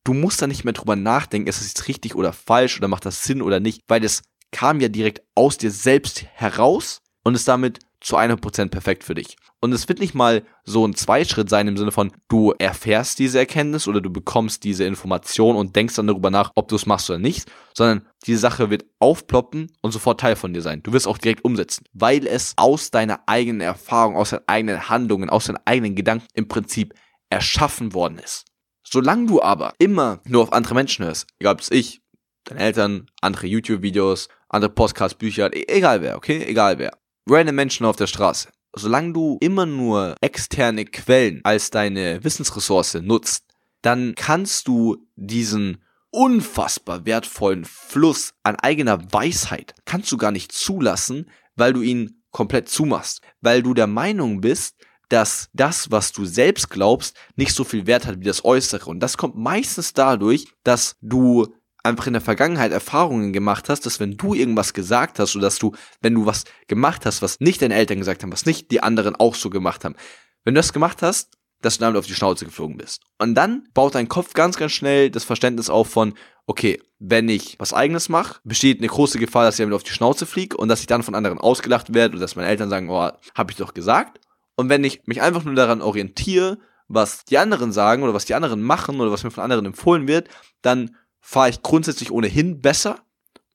du 0.04 0.14
musst 0.14 0.42
da 0.42 0.46
nicht 0.46 0.64
mehr 0.64 0.72
drüber 0.72 0.96
nachdenken, 0.96 1.48
ist 1.48 1.60
es 1.60 1.68
jetzt 1.68 1.88
richtig 1.88 2.14
oder 2.16 2.32
falsch 2.32 2.76
oder 2.78 2.88
macht 2.88 3.06
das 3.06 3.24
Sinn 3.24 3.40
oder 3.40 3.60
nicht, 3.60 3.82
weil 3.88 4.04
es 4.04 4.22
kam 4.50 4.80
ja 4.80 4.88
direkt 4.88 5.22
aus 5.34 5.58
dir 5.58 5.70
selbst 5.70 6.24
heraus 6.34 7.00
und 7.22 7.34
ist 7.34 7.46
damit 7.48 7.78
zu 8.00 8.16
100% 8.16 8.70
perfekt 8.70 9.04
für 9.04 9.14
dich. 9.14 9.36
Und 9.60 9.72
es 9.72 9.88
wird 9.88 10.00
nicht 10.00 10.14
mal 10.14 10.42
so 10.64 10.86
ein 10.86 10.94
Zweischritt 10.94 11.50
sein 11.50 11.68
im 11.68 11.76
Sinne 11.76 11.92
von, 11.92 12.12
du 12.28 12.52
erfährst 12.58 13.18
diese 13.18 13.38
Erkenntnis 13.38 13.86
oder 13.86 14.00
du 14.00 14.10
bekommst 14.10 14.64
diese 14.64 14.84
Information 14.84 15.56
und 15.56 15.76
denkst 15.76 15.96
dann 15.96 16.06
darüber 16.06 16.30
nach, 16.30 16.52
ob 16.54 16.68
du 16.68 16.76
es 16.76 16.86
machst 16.86 17.10
oder 17.10 17.18
nicht, 17.18 17.50
sondern 17.74 18.06
diese 18.26 18.38
Sache 18.38 18.70
wird 18.70 18.86
aufploppen 18.98 19.70
und 19.82 19.92
sofort 19.92 20.20
Teil 20.20 20.36
von 20.36 20.54
dir 20.54 20.62
sein. 20.62 20.82
Du 20.82 20.92
wirst 20.92 21.06
auch 21.06 21.18
direkt 21.18 21.44
umsetzen, 21.44 21.84
weil 21.92 22.26
es 22.26 22.54
aus 22.56 22.90
deiner 22.90 23.20
eigenen 23.26 23.60
Erfahrung, 23.60 24.16
aus 24.16 24.30
deinen 24.30 24.48
eigenen 24.48 24.88
Handlungen, 24.88 25.28
aus 25.28 25.46
deinen 25.46 25.58
eigenen 25.66 25.94
Gedanken 25.94 26.26
im 26.32 26.48
Prinzip 26.48 26.94
erschaffen 27.28 27.92
worden 27.92 28.18
ist. 28.18 28.46
Solange 28.82 29.26
du 29.26 29.42
aber 29.42 29.74
immer 29.78 30.20
nur 30.24 30.42
auf 30.42 30.52
andere 30.52 30.74
Menschen 30.74 31.04
hörst, 31.04 31.26
egal 31.38 31.54
ob 31.54 31.60
es 31.60 31.70
ich, 31.70 32.00
deine 32.44 32.60
Eltern, 32.60 33.06
andere 33.20 33.46
YouTube-Videos, 33.46 34.28
andere 34.48 34.72
Podcasts, 34.72 35.16
Bücher, 35.16 35.54
e-, 35.54 35.66
egal 35.68 36.00
wer, 36.00 36.16
okay, 36.16 36.44
egal 36.44 36.78
wer, 36.78 36.92
random 37.30 37.54
Menschen 37.54 37.86
auf 37.86 37.96
der 37.96 38.06
Straße. 38.06 38.48
Solange 38.74 39.12
du 39.12 39.38
immer 39.40 39.66
nur 39.66 40.14
externe 40.20 40.84
Quellen 40.84 41.40
als 41.44 41.70
deine 41.70 42.22
Wissensressource 42.22 42.94
nutzt, 42.94 43.44
dann 43.82 44.14
kannst 44.14 44.68
du 44.68 44.98
diesen 45.16 45.82
unfassbar 46.10 47.06
wertvollen 47.06 47.64
Fluss 47.64 48.32
an 48.42 48.56
eigener 48.56 49.12
Weisheit 49.12 49.74
kannst 49.84 50.10
du 50.10 50.16
gar 50.16 50.32
nicht 50.32 50.52
zulassen, 50.52 51.30
weil 51.54 51.72
du 51.72 51.82
ihn 51.82 52.22
komplett 52.30 52.68
zumachst, 52.68 53.22
weil 53.40 53.62
du 53.62 53.74
der 53.74 53.86
Meinung 53.86 54.40
bist, 54.40 54.76
dass 55.08 55.48
das, 55.52 55.90
was 55.90 56.12
du 56.12 56.24
selbst 56.24 56.70
glaubst, 56.70 57.16
nicht 57.36 57.54
so 57.54 57.64
viel 57.64 57.86
Wert 57.86 58.06
hat 58.06 58.20
wie 58.20 58.24
das 58.24 58.44
Äußere. 58.44 58.88
Und 58.88 59.00
das 59.00 59.16
kommt 59.16 59.36
meistens 59.36 59.92
dadurch, 59.92 60.46
dass 60.62 60.96
du 61.00 61.52
einfach 61.82 62.06
in 62.06 62.12
der 62.12 62.22
Vergangenheit 62.22 62.72
Erfahrungen 62.72 63.32
gemacht 63.32 63.68
hast, 63.68 63.86
dass 63.86 64.00
wenn 64.00 64.16
du 64.16 64.34
irgendwas 64.34 64.74
gesagt 64.74 65.18
hast 65.18 65.34
oder 65.36 65.46
dass 65.46 65.58
du, 65.58 65.72
wenn 66.00 66.14
du 66.14 66.26
was 66.26 66.44
gemacht 66.68 67.06
hast, 67.06 67.22
was 67.22 67.40
nicht 67.40 67.62
deine 67.62 67.74
Eltern 67.74 67.98
gesagt 67.98 68.22
haben, 68.22 68.32
was 68.32 68.46
nicht 68.46 68.70
die 68.70 68.82
anderen 68.82 69.16
auch 69.16 69.34
so 69.34 69.50
gemacht 69.50 69.84
haben, 69.84 69.96
wenn 70.44 70.54
du 70.54 70.58
das 70.58 70.72
gemacht 70.72 71.02
hast, 71.02 71.38
dass 71.62 71.76
du 71.76 71.80
damit 71.82 71.98
auf 71.98 72.06
die 72.06 72.14
Schnauze 72.14 72.44
geflogen 72.44 72.76
bist. 72.76 73.02
Und 73.18 73.34
dann 73.34 73.68
baut 73.74 73.94
dein 73.94 74.08
Kopf 74.08 74.32
ganz, 74.32 74.56
ganz 74.56 74.72
schnell 74.72 75.10
das 75.10 75.24
Verständnis 75.24 75.68
auf 75.68 75.90
von, 75.90 76.14
okay, 76.46 76.82
wenn 76.98 77.28
ich 77.28 77.56
was 77.58 77.74
eigenes 77.74 78.08
mache, 78.08 78.40
besteht 78.44 78.78
eine 78.78 78.88
große 78.88 79.18
Gefahr, 79.18 79.44
dass 79.44 79.56
ich 79.56 79.62
damit 79.62 79.74
auf 79.74 79.82
die 79.82 79.92
Schnauze 79.92 80.26
fliege 80.26 80.56
und 80.56 80.68
dass 80.68 80.80
ich 80.80 80.86
dann 80.86 81.02
von 81.02 81.14
anderen 81.14 81.38
ausgelacht 81.38 81.92
werde 81.94 82.12
oder 82.12 82.22
dass 82.22 82.36
meine 82.36 82.48
Eltern 82.48 82.70
sagen, 82.70 82.88
oh, 82.88 83.10
hab 83.34 83.50
ich 83.50 83.56
doch 83.56 83.74
gesagt. 83.74 84.20
Und 84.56 84.68
wenn 84.68 84.84
ich 84.84 85.02
mich 85.06 85.22
einfach 85.22 85.44
nur 85.44 85.54
daran 85.54 85.82
orientiere, 85.82 86.58
was 86.88 87.24
die 87.24 87.38
anderen 87.38 87.72
sagen 87.72 88.02
oder 88.02 88.14
was 88.14 88.24
die 88.24 88.34
anderen 88.34 88.62
machen 88.62 89.00
oder 89.00 89.12
was 89.12 89.22
mir 89.22 89.30
von 89.30 89.44
anderen 89.44 89.66
empfohlen 89.66 90.08
wird, 90.08 90.28
dann 90.60 90.96
fahre 91.20 91.50
ich 91.50 91.62
grundsätzlich 91.62 92.10
ohnehin 92.10 92.60
besser. 92.60 93.00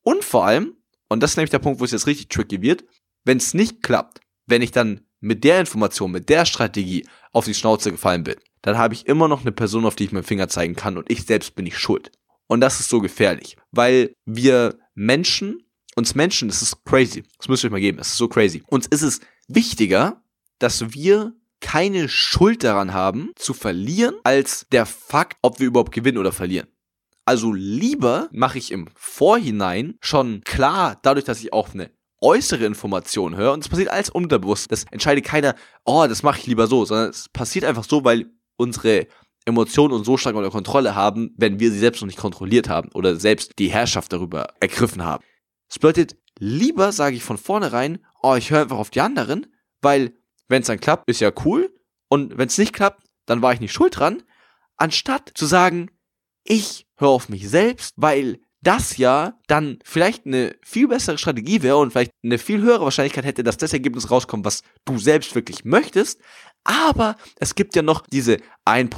Und 0.04 0.24
vor 0.24 0.46
allem, 0.46 0.74
und 1.08 1.22
das 1.22 1.32
ist 1.32 1.38
nämlich 1.38 1.52
der 1.52 1.60
Punkt, 1.60 1.80
wo 1.80 1.86
es 1.86 1.92
jetzt 1.92 2.08
richtig 2.08 2.30
tricky 2.30 2.62
wird, 2.62 2.84
wenn 3.24 3.38
es 3.38 3.54
nicht 3.54 3.82
klappt, 3.82 4.22
wenn 4.46 4.62
ich 4.62 4.72
dann 4.72 5.02
mit 5.20 5.44
der 5.44 5.60
Information, 5.60 6.12
mit 6.12 6.30
der 6.30 6.46
Strategie 6.46 7.06
auf 7.32 7.46
die 7.46 7.54
Schnauze 7.54 7.92
gefallen 7.92 8.24
bin, 8.24 8.36
dann 8.62 8.78
habe 8.78 8.94
ich 8.94 9.08
immer 9.08 9.28
noch 9.28 9.42
eine 9.42 9.52
Person, 9.52 9.86
auf 9.86 9.96
die 9.96 10.06
ich 10.06 10.12
meinen 10.12 10.24
Finger 10.24 10.48
zeigen 10.48 10.76
kann 10.76 10.98
und 10.98 11.10
ich 11.10 11.26
selbst 11.26 11.56
bin 11.56 11.66
ich 11.66 11.78
schuld. 11.78 12.12
Und 12.48 12.62
das 12.62 12.80
ist 12.80 12.90
so 12.90 13.02
gefährlich, 13.02 13.58
weil 13.72 14.14
wir 14.26 14.78
Menschen 14.94 15.66
uns 15.96 16.14
Menschen, 16.14 16.50
das 16.50 16.62
ist 16.62 16.84
crazy. 16.86 17.24
Das 17.38 17.48
müsst 17.48 17.64
ihr 17.64 17.68
euch 17.68 17.72
mal 17.72 17.80
geben. 17.80 17.98
Das 17.98 18.10
ist 18.10 18.18
so 18.18 18.28
crazy. 18.28 18.62
Uns 18.68 18.86
ist 18.88 19.02
es 19.02 19.22
wichtiger, 19.48 20.22
dass 20.60 20.94
wir 20.94 21.34
keine 21.62 22.10
Schuld 22.10 22.64
daran 22.64 22.94
haben, 22.94 23.32
zu 23.36 23.54
verlieren, 23.54 24.16
als 24.24 24.68
der 24.72 24.86
Fakt, 24.86 25.38
ob 25.42 25.60
wir 25.60 25.68
überhaupt 25.68 25.94
gewinnen 25.94 26.18
oder 26.18 26.32
verlieren. 26.32 26.68
Also 27.26 27.52
lieber 27.54 28.30
mache 28.32 28.60
ich 28.60 28.72
im 28.72 28.88
Vorhinein 28.96 29.98
schon 30.00 30.42
klar, 30.42 31.00
dadurch, 31.02 31.26
dass 31.26 31.42
ich 31.42 31.54
auch 31.54 31.74
eine 31.74 31.90
äußere 32.22 32.66
Information 32.66 33.36
höre, 33.36 33.54
und 33.54 33.64
es 33.64 33.70
passiert 33.70 33.90
alles 33.90 34.10
unterbewusst. 34.10 34.72
Das 34.72 34.86
entscheidet 34.92 35.26
keiner, 35.26 35.56
oh, 35.84 36.06
das 36.08 36.24
mache 36.24 36.40
ich 36.40 36.48
lieber 36.48 36.68
so, 36.68 36.86
sondern 36.86 37.10
es 37.10 37.30
passiert 37.30 37.66
einfach 37.66 37.84
so, 37.84 38.04
weil 38.04 38.28
unsere 38.58 39.08
Emotionen 39.46 39.94
uns 39.94 40.06
so 40.06 40.18
stark 40.18 40.36
unter 40.36 40.50
Kontrolle 40.50 40.96
haben, 40.96 41.34
wenn 41.38 41.60
wir 41.60 41.72
sie 41.72 41.80
selbst 41.80 42.02
noch 42.02 42.08
nicht 42.08 42.18
kontrolliert 42.18 42.70
haben 42.70 42.90
oder 42.94 43.16
selbst 43.16 43.54
die 43.60 43.68
Herrschaft 43.68 44.12
darüber 44.14 44.54
ergriffen 44.60 45.04
haben. 45.04 45.24
Das 45.68 45.80
bedeutet, 45.80 46.16
lieber 46.40 46.92
sage 46.92 47.16
ich 47.16 47.24
von 47.24 47.38
vornherein, 47.38 48.00
oh, 48.22 48.36
ich 48.36 48.50
höre 48.50 48.62
einfach 48.62 48.78
auf 48.78 48.90
die 48.90 49.02
anderen, 49.02 49.48
weil 49.82 50.14
wenn 50.48 50.62
es 50.62 50.68
dann 50.68 50.80
klappt, 50.80 51.10
ist 51.10 51.22
ja 51.22 51.32
cool. 51.44 51.74
Und 52.08 52.38
wenn 52.38 52.48
es 52.48 52.58
nicht 52.58 52.74
klappt, 52.74 53.04
dann 53.26 53.42
war 53.42 53.54
ich 53.54 53.60
nicht 53.60 53.74
schuld 53.74 53.98
dran. 53.98 54.24
Anstatt 54.78 55.32
zu 55.36 55.46
sagen, 55.46 55.90
ich 56.46 56.86
höre 56.98 57.10
auf 57.10 57.28
mich 57.28 57.50
selbst, 57.50 57.94
weil 57.98 58.40
das 58.62 58.98
ja 58.98 59.38
dann 59.48 59.80
vielleicht 59.84 60.26
eine 60.26 60.56
viel 60.64 60.88
bessere 60.88 61.18
Strategie 61.18 61.62
wäre 61.62 61.78
und 61.78 61.92
vielleicht 61.92 62.12
eine 62.24 62.40
viel 62.40 62.62
höhere 62.62 62.84
Wahrscheinlichkeit 62.84 63.26
hätte, 63.26 63.44
dass 63.44 63.58
das 63.58 63.74
Ergebnis 63.74 64.10
rauskommt, 64.10 64.46
was 64.46 64.62
du 64.86 64.98
selbst 64.98 65.36
wirklich 65.36 65.66
möchtest. 65.66 66.20
Aber 66.64 67.16
es 67.40 67.54
gibt 67.54 67.76
ja 67.76 67.84
noch 67.84 68.08
diese 68.08 68.38
1%, 68.66 68.90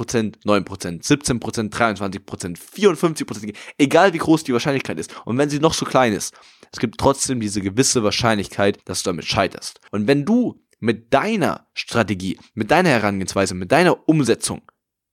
9%, 0.42 1.02
17%, 1.02 1.70
23%, 1.70 2.58
54%, 2.58 3.54
egal 3.76 4.14
wie 4.14 4.18
groß 4.18 4.44
die 4.44 4.54
Wahrscheinlichkeit 4.54 4.98
ist. 4.98 5.14
Und 5.26 5.36
wenn 5.36 5.50
sie 5.50 5.58
noch 5.58 5.74
so 5.74 5.84
klein 5.84 6.14
ist, 6.14 6.34
es 6.72 6.78
gibt 6.78 6.98
trotzdem 6.98 7.40
diese 7.40 7.60
gewisse 7.60 8.02
Wahrscheinlichkeit, 8.02 8.78
dass 8.86 9.02
du 9.02 9.10
damit 9.10 9.26
scheiterst. 9.26 9.80
Und 9.90 10.06
wenn 10.06 10.24
du 10.24 10.62
mit 10.80 11.12
deiner 11.12 11.66
Strategie, 11.74 12.38
mit 12.54 12.70
deiner 12.70 12.88
Herangehensweise, 12.88 13.54
mit 13.54 13.70
deiner 13.70 14.08
Umsetzung 14.08 14.62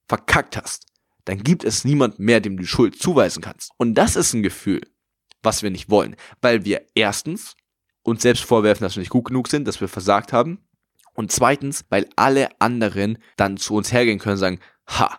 verkackt 0.07 0.55
hast, 0.55 0.85
dann 1.25 1.43
gibt 1.43 1.63
es 1.63 1.83
niemand 1.83 2.19
mehr, 2.19 2.39
dem 2.39 2.57
du 2.57 2.63
die 2.63 2.67
Schuld 2.67 3.01
zuweisen 3.01 3.41
kannst. 3.41 3.71
Und 3.77 3.95
das 3.95 4.15
ist 4.15 4.33
ein 4.33 4.43
Gefühl, 4.43 4.81
was 5.43 5.63
wir 5.63 5.71
nicht 5.71 5.89
wollen, 5.89 6.15
weil 6.41 6.65
wir 6.65 6.85
erstens 6.95 7.55
uns 8.03 8.21
selbst 8.21 8.43
vorwerfen, 8.43 8.83
dass 8.83 8.95
wir 8.95 9.01
nicht 9.01 9.09
gut 9.09 9.25
genug 9.25 9.47
sind, 9.47 9.67
dass 9.67 9.81
wir 9.81 9.87
versagt 9.87 10.31
haben. 10.31 10.59
Und 11.13 11.31
zweitens, 11.31 11.85
weil 11.89 12.07
alle 12.15 12.49
anderen 12.59 13.17
dann 13.37 13.57
zu 13.57 13.73
uns 13.75 13.91
hergehen 13.91 14.19
können 14.19 14.33
und 14.33 14.39
sagen, 14.39 14.59
ha, 14.87 15.17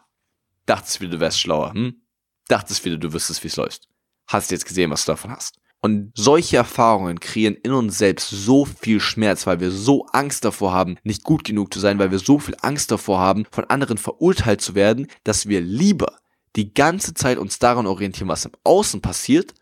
dachtest 0.66 1.00
wieder, 1.00 1.12
du 1.12 1.20
wärst 1.20 1.40
schlauer, 1.40 1.72
hm? 1.72 2.02
Dachtest 2.48 2.84
wieder, 2.84 2.96
du 2.96 3.12
wüsstest, 3.12 3.42
wie 3.42 3.48
es 3.48 3.56
läuft. 3.56 3.88
Hast 4.28 4.50
jetzt 4.50 4.66
gesehen, 4.66 4.90
was 4.90 5.04
du 5.04 5.12
davon 5.12 5.32
hast. 5.32 5.58
Und 5.86 6.10
solche 6.16 6.56
Erfahrungen 6.56 7.20
kreieren 7.20 7.54
in 7.62 7.70
uns 7.70 7.96
selbst 7.96 8.28
so 8.28 8.64
viel 8.64 8.98
Schmerz, 8.98 9.46
weil 9.46 9.60
wir 9.60 9.70
so 9.70 10.04
Angst 10.06 10.44
davor 10.44 10.72
haben, 10.72 10.96
nicht 11.04 11.22
gut 11.22 11.44
genug 11.44 11.72
zu 11.72 11.78
sein, 11.78 12.00
weil 12.00 12.10
wir 12.10 12.18
so 12.18 12.40
viel 12.40 12.56
Angst 12.60 12.90
davor 12.90 13.20
haben, 13.20 13.46
von 13.52 13.66
anderen 13.66 13.96
verurteilt 13.96 14.60
zu 14.60 14.74
werden, 14.74 15.06
dass 15.22 15.46
wir 15.46 15.60
lieber 15.60 16.16
die 16.56 16.74
ganze 16.74 17.14
Zeit 17.14 17.38
uns 17.38 17.60
daran 17.60 17.86
orientieren, 17.86 18.26
was 18.26 18.46
im 18.46 18.50
Außen 18.64 19.00
passiert, 19.00 19.54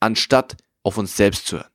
anstatt 0.00 0.56
auf 0.82 0.98
uns 0.98 1.16
selbst 1.16 1.46
zu 1.46 1.58
hören. 1.58 1.70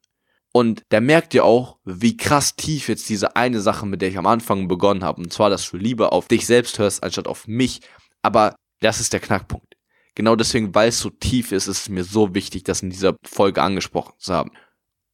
Und 0.51 0.83
da 0.89 0.99
merkt 0.99 1.33
ihr 1.33 1.45
auch, 1.45 1.77
wie 1.85 2.17
krass 2.17 2.57
tief 2.57 2.89
jetzt 2.89 3.07
diese 3.07 3.37
eine 3.37 3.61
Sache, 3.61 3.85
mit 3.85 4.01
der 4.01 4.09
ich 4.09 4.17
am 4.17 4.27
Anfang 4.27 4.67
begonnen 4.67 5.05
habe, 5.05 5.21
und 5.21 5.31
zwar, 5.31 5.49
dass 5.49 5.71
du 5.71 5.77
lieber 5.77 6.11
auf 6.11 6.27
dich 6.27 6.45
selbst 6.45 6.77
hörst, 6.77 7.03
anstatt 7.03 7.29
auf 7.29 7.47
mich. 7.47 7.79
Aber 8.21 8.57
das 8.81 8.99
ist 8.99 9.13
der 9.13 9.21
Knackpunkt 9.21 9.72
genau 10.15 10.35
deswegen, 10.35 10.73
weil 10.75 10.89
es 10.89 10.99
so 10.99 11.09
tief 11.09 11.51
ist, 11.51 11.67
ist 11.67 11.81
es 11.81 11.89
mir 11.89 12.03
so 12.03 12.33
wichtig, 12.33 12.63
das 12.63 12.81
in 12.81 12.89
dieser 12.89 13.15
Folge 13.23 13.61
angesprochen 13.61 14.13
zu 14.17 14.33
haben. 14.33 14.51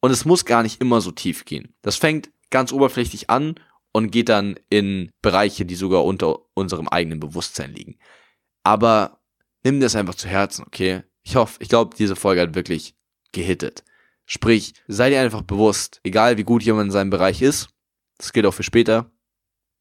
Und 0.01 0.11
es 0.11 0.25
muss 0.25 0.45
gar 0.45 0.63
nicht 0.63 0.81
immer 0.81 1.01
so 1.01 1.11
tief 1.11 1.45
gehen. 1.45 1.73
Das 1.81 1.97
fängt 1.97 2.31
ganz 2.49 2.71
oberflächlich 2.71 3.29
an 3.29 3.55
und 3.91 4.11
geht 4.11 4.29
dann 4.29 4.59
in 4.69 5.11
Bereiche, 5.21 5.65
die 5.65 5.75
sogar 5.75 6.05
unter 6.05 6.39
unserem 6.53 6.87
eigenen 6.87 7.19
Bewusstsein 7.19 7.73
liegen. 7.73 7.97
Aber 8.63 9.19
nimm 9.63 9.79
das 9.79 9.95
einfach 9.95 10.15
zu 10.15 10.27
Herzen, 10.27 10.63
okay? 10.65 11.03
Ich 11.23 11.35
hoffe, 11.35 11.57
ich 11.59 11.69
glaube, 11.69 11.95
diese 11.97 12.15
Folge 12.15 12.41
hat 12.41 12.55
wirklich 12.55 12.95
gehittet. 13.31 13.83
Sprich, 14.25 14.73
sei 14.87 15.09
dir 15.09 15.21
einfach 15.21 15.41
bewusst, 15.41 15.99
egal 16.03 16.37
wie 16.37 16.43
gut 16.43 16.63
jemand 16.63 16.87
in 16.87 16.91
seinem 16.91 17.09
Bereich 17.09 17.41
ist, 17.41 17.69
das 18.17 18.31
gilt 18.33 18.45
auch 18.45 18.53
für 18.53 18.63
später, 18.63 19.11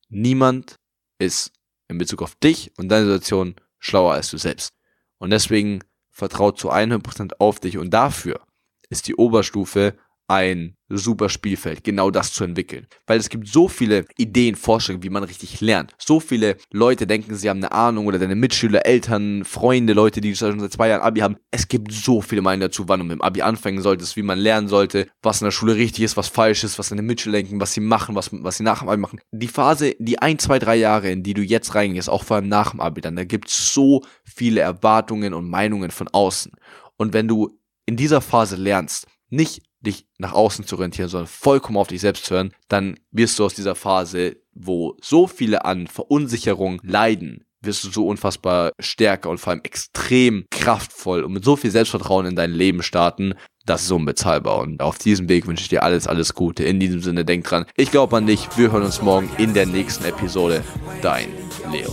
niemand 0.09 0.77
ist 1.19 1.53
in 1.89 1.99
Bezug 1.99 2.23
auf 2.23 2.35
dich 2.37 2.73
und 2.79 2.89
deine 2.89 3.07
Situation 3.07 3.57
schlauer 3.79 4.15
als 4.15 4.31
du 4.31 4.39
selbst. 4.39 4.78
Und 5.19 5.31
deswegen 5.31 5.81
vertraut 6.11 6.59
zu 6.59 6.73
100% 6.73 7.35
auf 7.39 7.61
dich. 7.61 7.79
Und 7.79 7.91
dafür 7.91 8.41
ist 8.89 9.07
die 9.09 9.15
Oberstufe 9.15 9.97
ein 10.29 10.77
super 10.91 11.29
Spielfeld, 11.31 11.85
genau 11.85 12.11
das 12.11 12.33
zu 12.33 12.45
entwickeln. 12.45 12.87
Weil 13.07 13.19
es 13.19 13.31
gibt 13.31 13.49
so 13.49 13.67
viele 13.67 14.05
Ideen, 14.17 14.57
Vorstellungen, 14.57 15.03
wie 15.03 15.11
man 15.11 15.25
richtig 15.25 15.61
lernt. 15.61 15.95
So 15.99 16.21
viele 16.21 16.57
Leute 16.71 17.07
denken, 17.07 17.35
sie 17.35 17.49
haben 17.49 17.59
eine 17.59 17.73
Ahnung 17.73 18.07
oder 18.07 18.19
deine 18.19 18.35
Mitschüler, 18.35 18.85
Eltern, 18.87 19.45
Freunde, 19.45 19.95
Leute, 19.95 20.21
die 20.21 20.37
schon 20.37 20.61
seit 20.61 20.73
zwei 20.73 20.89
Jahren 20.89 21.01
Abi 21.01 21.21
haben. 21.21 21.37
Es 21.51 21.69
gibt 21.69 21.93
so 21.93 22.21
viele 22.21 22.43
Meinungen 22.43 22.69
dazu, 22.69 22.89
wann 22.89 23.01
du 23.01 23.07
mit 23.07 23.19
dem 23.19 23.23
Abi 23.23 23.41
anfangen 23.41 23.81
solltest, 23.81 24.17
wie 24.17 24.23
man 24.23 24.39
lernen 24.39 24.69
sollte, 24.69 25.09
was 25.23 25.41
in 25.41 25.47
der 25.47 25.53
Schule 25.53 25.77
richtig 25.77 26.05
ist, 26.05 26.17
was 26.17 26.29
falsch 26.29 26.63
ist, 26.63 26.79
was 26.79 26.91
deine 26.91 27.03
Mitschüler 27.03 27.39
denken, 27.39 27.61
was 27.61 27.73
sie 27.73 27.81
machen, 27.81 28.15
was, 28.15 28.31
was 28.33 28.59
sie 28.59 28.65
nach 28.65 28.81
dem 28.81 28.89
Abi 28.89 29.01
machen. 29.01 29.21
Die 29.33 29.49
Phase, 29.49 29.95
die 29.99 30.19
ein, 30.19 30.39
zwei, 30.39 30.59
drei 30.59 30.77
Jahre, 30.77 31.11
in 31.11 31.23
die 31.23 31.35
du 31.35 31.43
jetzt 31.43 31.75
reingehst, 31.75 32.11
auch 32.11 32.25
vor 32.25 32.37
allem 32.37 32.49
nach 32.49 32.73
dem 32.73 32.81
Abi 32.81 33.01
dann, 33.01 33.17
da 33.17 33.25
gibt 33.25 33.49
es 33.49 33.73
so 33.73 34.03
viele 34.25 34.61
Erwartungen 34.61 35.33
und 35.33 35.49
Meinungen 35.49 35.91
von 35.91 36.09
außen. 36.09 36.53
Und 36.97 37.15
wenn 37.15 37.29
du 37.29 37.59
in 37.87 37.97
dieser 37.97 38.21
Phase 38.21 38.57
lernst, 38.57 39.07
nicht 39.31 39.63
dich 39.81 40.07
nach 40.19 40.33
außen 40.33 40.67
zu 40.67 40.77
orientieren, 40.77 41.09
sondern 41.09 41.29
vollkommen 41.29 41.79
auf 41.79 41.89
dich 41.89 42.01
selbst 42.01 42.25
zu 42.25 42.35
hören, 42.35 42.53
dann 42.69 42.99
wirst 43.11 43.39
du 43.39 43.45
aus 43.45 43.55
dieser 43.55 43.75
Phase, 43.75 44.37
wo 44.55 44.97
so 45.01 45.27
viele 45.27 45.65
an 45.65 45.87
Verunsicherung 45.87 46.81
leiden, 46.83 47.45
wirst 47.61 47.85
du 47.85 47.91
so 47.91 48.07
unfassbar 48.07 48.73
stärker 48.79 49.31
und 49.31 49.39
vor 49.39 49.53
allem 49.53 49.63
extrem 49.65 50.47
kraftvoll 50.51 51.23
und 51.23 51.33
mit 51.33 51.45
so 51.45 51.57
viel 51.57 51.71
Selbstvertrauen 51.71 52.27
in 52.27 52.37
dein 52.37 52.53
Leben 52.53 52.83
starten. 52.83 53.35
Das 53.67 53.83
ist 53.83 53.91
unbezahlbar. 53.91 54.61
Und 54.61 54.81
auf 54.81 54.99
diesem 54.99 55.29
Weg 55.29 55.47
wünsche 55.47 55.63
ich 55.63 55.69
dir 55.69 55.83
alles, 55.83 56.07
alles 56.07 56.35
Gute. 56.35 56.65
In 56.65 56.81
diesem 56.81 57.03
Sinne, 57.03 57.25
denk 57.25 57.45
dran. 57.45 57.67
Ich 57.77 57.91
glaube 57.91 58.17
an 58.17 58.27
dich. 58.27 58.49
Wir 58.57 58.73
hören 58.73 58.85
uns 58.85 59.03
morgen 59.03 59.29
in 59.37 59.53
der 59.53 59.67
nächsten 59.67 60.05
Episode. 60.05 60.65
Dein 61.03 61.29
Leo. 61.71 61.93